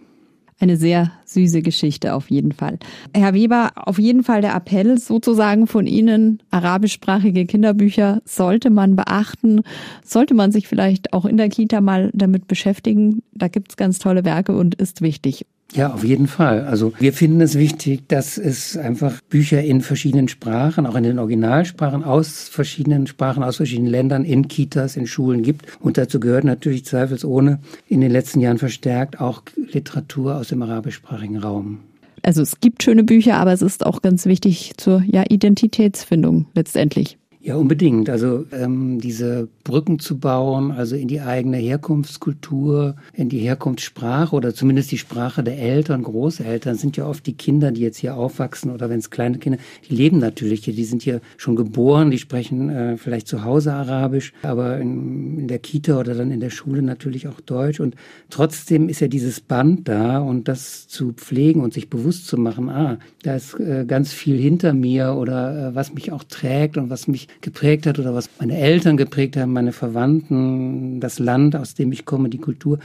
Eine 0.60 0.78
sehr 0.78 1.12
süße 1.26 1.62
Geschichte 1.62 2.14
auf 2.14 2.30
jeden 2.30 2.52
Fall. 2.52 2.78
Herr 3.14 3.34
Weber, 3.34 3.72
auf 3.76 4.00
jeden 4.00 4.24
Fall 4.24 4.42
der 4.42 4.56
Appell 4.56 4.98
sozusagen 4.98 5.68
von 5.68 5.88
Ihnen, 5.88 6.42
arabischsprachige 6.52 7.46
Kinderbücher 7.46 8.22
sollte 8.26 8.70
man 8.70 8.96
beachten, 8.96 9.62
sollte 10.04 10.34
man 10.34 10.52
sich 10.52 10.68
vielleicht 10.68 11.14
auch 11.14 11.26
in 11.26 11.38
der 11.38 11.50
Kita 11.50 11.82
mal 11.82 12.12
damit 12.14 12.48
beschäftigen. 12.48 13.24
Da 13.34 13.48
gibt 13.48 13.72
es 13.72 13.78
ganz 13.78 14.00
tolle 14.00 14.26
Werke 14.26 14.56
und 14.56 14.76
ist 14.76 15.02
wichtig. 15.02 15.46
Ja, 15.74 15.92
auf 15.92 16.04
jeden 16.04 16.28
Fall. 16.28 16.66
Also 16.66 16.94
wir 17.00 17.14
finden 17.14 17.42
es 17.42 17.58
wichtig, 17.58 18.08
dass 18.08 18.38
es 18.38 18.78
einfach 18.78 19.20
Bücher 19.30 19.62
in 19.64 19.82
verschiedenen 19.82 20.28
Sprachen, 20.28 20.86
auch 20.86 20.96
in 20.96 21.04
den 21.04 21.18
Originalsprachen 21.18 22.04
aus 22.04 22.48
verschiedenen 22.48 23.08
Sprachen, 23.08 23.44
aus 23.44 23.58
verschiedenen 23.58 23.90
Ländern, 23.90 24.24
in 24.24 24.48
Kitas, 24.48 24.96
in 24.96 25.08
Schulen 25.08 25.42
gibt. 25.42 25.66
Und 25.80 25.98
dazu 25.98 26.20
gehört 26.20 26.44
natürlich 26.44 26.86
zweifelsohne 26.86 27.60
in 27.88 28.02
den 28.02 28.12
letzten 28.12 28.40
Jahren 28.40 28.60
verstärkt 28.60 29.20
auch 29.20 29.42
Literatur 29.56 30.36
aus 30.36 30.50
dem 30.50 30.62
arabischsprachigen 30.62 31.38
Raum. 31.38 31.80
Also 32.22 32.42
es 32.42 32.60
gibt 32.62 32.84
schöne 32.84 33.04
Bücher, 33.04 33.36
aber 33.36 33.52
es 33.52 33.62
ist 33.62 33.86
auch 33.86 34.02
ganz 34.02 34.26
wichtig 34.26 34.74
zur 34.78 35.04
ja, 35.06 35.24
Identitätsfindung 35.28 36.46
letztendlich. 36.54 37.18
Ja, 37.46 37.58
unbedingt. 37.58 38.10
Also 38.10 38.46
ähm, 38.54 39.02
diese 39.02 39.50
Brücken 39.66 40.00
zu 40.00 40.18
bauen, 40.18 40.72
also 40.72 40.96
in 40.96 41.10
die 41.10 41.20
eigene 41.20 41.58
Herkunftskultur, 41.58 42.96
in 43.14 43.28
die 43.28 43.40
Herkunftssprache 43.40 44.34
oder 44.34 44.56
zumindest 44.56 44.94
die 44.94 44.98
Sprache 44.98 45.44
der 45.44 45.60
Eltern, 45.60 46.04
Großeltern, 46.04 46.78
sind 46.78 46.96
ja 46.96 47.06
oft 47.06 47.28
die 47.28 47.34
Kinder, 47.34 47.74
die 47.74 47.82
jetzt 47.82 47.98
hier 47.98 48.16
aufwachsen 48.16 48.72
oder 48.72 48.90
wenn 48.90 49.00
es 49.00 49.10
kleine 49.10 49.40
Kinder, 49.40 49.60
die 49.90 49.94
leben 49.94 50.20
natürlich 50.20 50.64
hier, 50.64 50.74
die 50.74 50.86
sind 50.86 51.02
hier 51.02 51.20
schon 51.36 51.58
geboren, 51.58 52.12
die 52.12 52.18
sprechen 52.18 52.70
äh, 52.70 52.96
vielleicht 52.96 53.28
zu 53.28 53.44
Hause 53.44 53.74
Arabisch, 53.74 54.32
aber 54.44 54.80
in, 54.80 55.40
in 55.40 55.48
der 55.50 55.60
Kita 55.60 56.00
oder 56.00 56.16
dann 56.16 56.32
in 56.32 56.40
der 56.40 56.50
Schule 56.50 56.82
natürlich 56.82 57.28
auch 57.28 57.42
Deutsch 57.42 57.82
und 57.82 57.96
trotzdem 58.30 58.88
ist 58.88 59.02
ja 59.02 59.10
dieses 59.10 59.42
Band 59.42 59.90
da 59.90 60.20
und 60.20 60.48
das 60.48 60.88
zu 60.88 61.12
pflegen 61.12 61.60
und 61.60 61.74
sich 61.74 61.90
bewusst 61.90 62.26
zu 62.26 62.38
machen, 62.38 62.70
ah, 62.70 63.00
da 63.24 63.36
ist 63.36 63.60
äh, 63.60 63.84
ganz 63.86 64.14
viel 64.14 64.38
hinter 64.38 64.72
mir 64.74 65.16
oder 65.16 65.72
äh, 65.72 65.76
was 65.76 65.94
mich 65.94 66.14
auch 66.14 66.24
trägt 66.24 66.78
und 66.78 66.90
was 66.90 67.10
mich 67.10 67.28
geprägt 67.42 67.86
hat 67.86 68.00
oder 68.00 68.14
was 68.14 68.30
meine 68.40 68.58
Eltern 68.58 68.98
geprägt 68.98 69.38
haben, 69.38 69.54
meine 69.54 69.74
Verwandten, 69.74 71.00
das 71.00 71.20
Land, 71.20 71.56
aus 71.56 71.74
dem 71.74 71.92
ich 71.92 72.06
komme, 72.06 72.30
die 72.30 72.38
Kultur. 72.38 72.80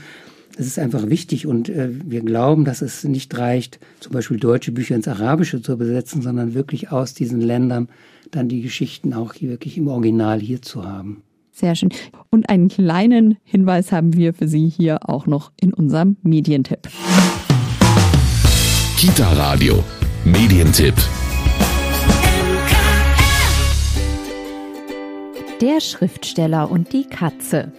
Es 0.57 0.67
ist 0.67 0.79
einfach 0.79 1.09
wichtig 1.09 1.47
und 1.47 1.69
äh, 1.69 1.89
wir 1.91 2.21
glauben, 2.21 2.65
dass 2.65 2.81
es 2.81 3.03
nicht 3.03 3.37
reicht, 3.37 3.79
zum 4.01 4.11
Beispiel 4.13 4.37
deutsche 4.37 4.71
Bücher 4.71 4.95
ins 4.95 5.07
Arabische 5.07 5.61
zu 5.61 5.71
übersetzen, 5.71 6.21
sondern 6.21 6.53
wirklich 6.53 6.91
aus 6.91 7.13
diesen 7.13 7.39
Ländern 7.39 7.87
dann 8.31 8.49
die 8.49 8.61
Geschichten 8.61 9.13
auch 9.13 9.33
hier 9.33 9.49
wirklich 9.49 9.77
im 9.77 9.87
Original 9.87 10.39
hier 10.39 10.61
zu 10.61 10.83
haben. 10.83 11.23
Sehr 11.51 11.75
schön. 11.75 11.89
Und 12.29 12.49
einen 12.49 12.69
kleinen 12.69 13.37
Hinweis 13.43 13.91
haben 13.91 14.15
wir 14.15 14.33
für 14.33 14.47
Sie 14.47 14.69
hier 14.69 15.09
auch 15.09 15.27
noch 15.27 15.51
in 15.59 15.73
unserem 15.73 16.17
Medientipp. 16.23 16.87
Kita 18.97 19.31
Radio, 19.33 19.83
Medientipp. 20.23 20.95
Der 25.61 25.81
Schriftsteller 25.81 26.71
und 26.71 26.93
die 26.93 27.03
Katze. 27.03 27.73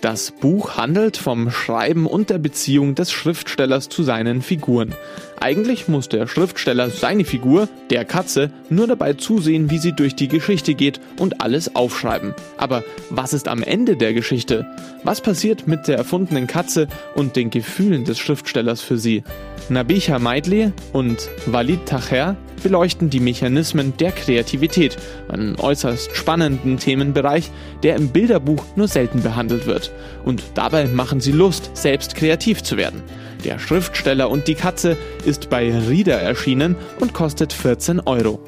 Das 0.00 0.32
Buch 0.32 0.76
handelt 0.76 1.16
vom 1.16 1.52
Schreiben 1.52 2.06
und 2.06 2.30
der 2.30 2.38
Beziehung 2.38 2.96
des 2.96 3.12
Schriftstellers 3.12 3.88
zu 3.88 4.02
seinen 4.02 4.42
Figuren. 4.42 4.92
Eigentlich 5.38 5.86
muss 5.86 6.08
der 6.08 6.26
Schriftsteller 6.26 6.90
seine 6.90 7.24
Figur, 7.24 7.68
der 7.90 8.04
Katze, 8.04 8.50
nur 8.70 8.88
dabei 8.88 9.12
zusehen, 9.12 9.70
wie 9.70 9.78
sie 9.78 9.92
durch 9.92 10.16
die 10.16 10.26
Geschichte 10.26 10.74
geht 10.74 11.00
und 11.16 11.40
alles 11.40 11.76
aufschreiben. 11.76 12.34
Aber 12.56 12.82
was 13.08 13.34
ist 13.34 13.46
am 13.46 13.62
Ende 13.62 13.96
der 13.96 14.12
Geschichte? 14.12 14.66
Was 15.04 15.20
passiert 15.20 15.68
mit 15.68 15.86
der 15.86 15.96
erfundenen 15.96 16.48
Katze 16.48 16.88
und 17.14 17.36
den 17.36 17.50
Gefühlen 17.50 18.04
des 18.04 18.18
Schriftstellers 18.18 18.80
für 18.80 18.98
sie? 18.98 19.22
Nabiha 19.68 20.18
Meidli 20.18 20.72
und 20.92 21.28
Walid 21.46 21.86
Tacher 21.86 22.36
beleuchten 22.62 23.10
die 23.10 23.20
Mechanismen 23.20 23.92
der 23.98 24.12
Kreativität, 24.12 24.96
einen 25.28 25.56
äußerst 25.56 26.14
spannenden 26.14 26.78
Themenbereich, 26.78 27.50
der 27.82 27.96
im 27.96 28.08
Bilderbuch 28.08 28.64
nur 28.76 28.88
selten 28.88 29.22
behandelt 29.22 29.66
wird. 29.66 29.92
Und 30.24 30.42
dabei 30.54 30.86
machen 30.86 31.20
sie 31.20 31.32
Lust, 31.32 31.70
selbst 31.76 32.14
kreativ 32.14 32.62
zu 32.62 32.76
werden. 32.76 33.02
Der 33.44 33.58
Schriftsteller 33.58 34.30
und 34.30 34.48
die 34.48 34.54
Katze 34.54 34.96
ist 35.24 35.50
bei 35.50 35.76
Rieder 35.76 36.20
erschienen 36.20 36.76
und 37.00 37.14
kostet 37.14 37.52
14 37.52 38.00
Euro. 38.00 38.40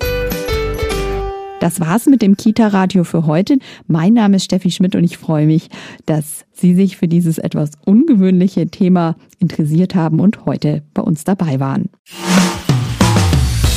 Das 1.62 1.78
war's 1.78 2.06
mit 2.06 2.22
dem 2.22 2.36
Kita-Radio 2.36 3.04
für 3.04 3.24
heute. 3.24 3.56
Mein 3.86 4.14
Name 4.14 4.34
ist 4.34 4.46
Steffi 4.46 4.72
Schmidt 4.72 4.96
und 4.96 5.04
ich 5.04 5.16
freue 5.16 5.46
mich, 5.46 5.68
dass 6.06 6.44
Sie 6.50 6.74
sich 6.74 6.96
für 6.96 7.06
dieses 7.06 7.38
etwas 7.38 7.70
ungewöhnliche 7.86 8.66
Thema 8.66 9.14
interessiert 9.38 9.94
haben 9.94 10.18
und 10.18 10.44
heute 10.44 10.82
bei 10.92 11.02
uns 11.02 11.22
dabei 11.22 11.60
waren. 11.60 11.88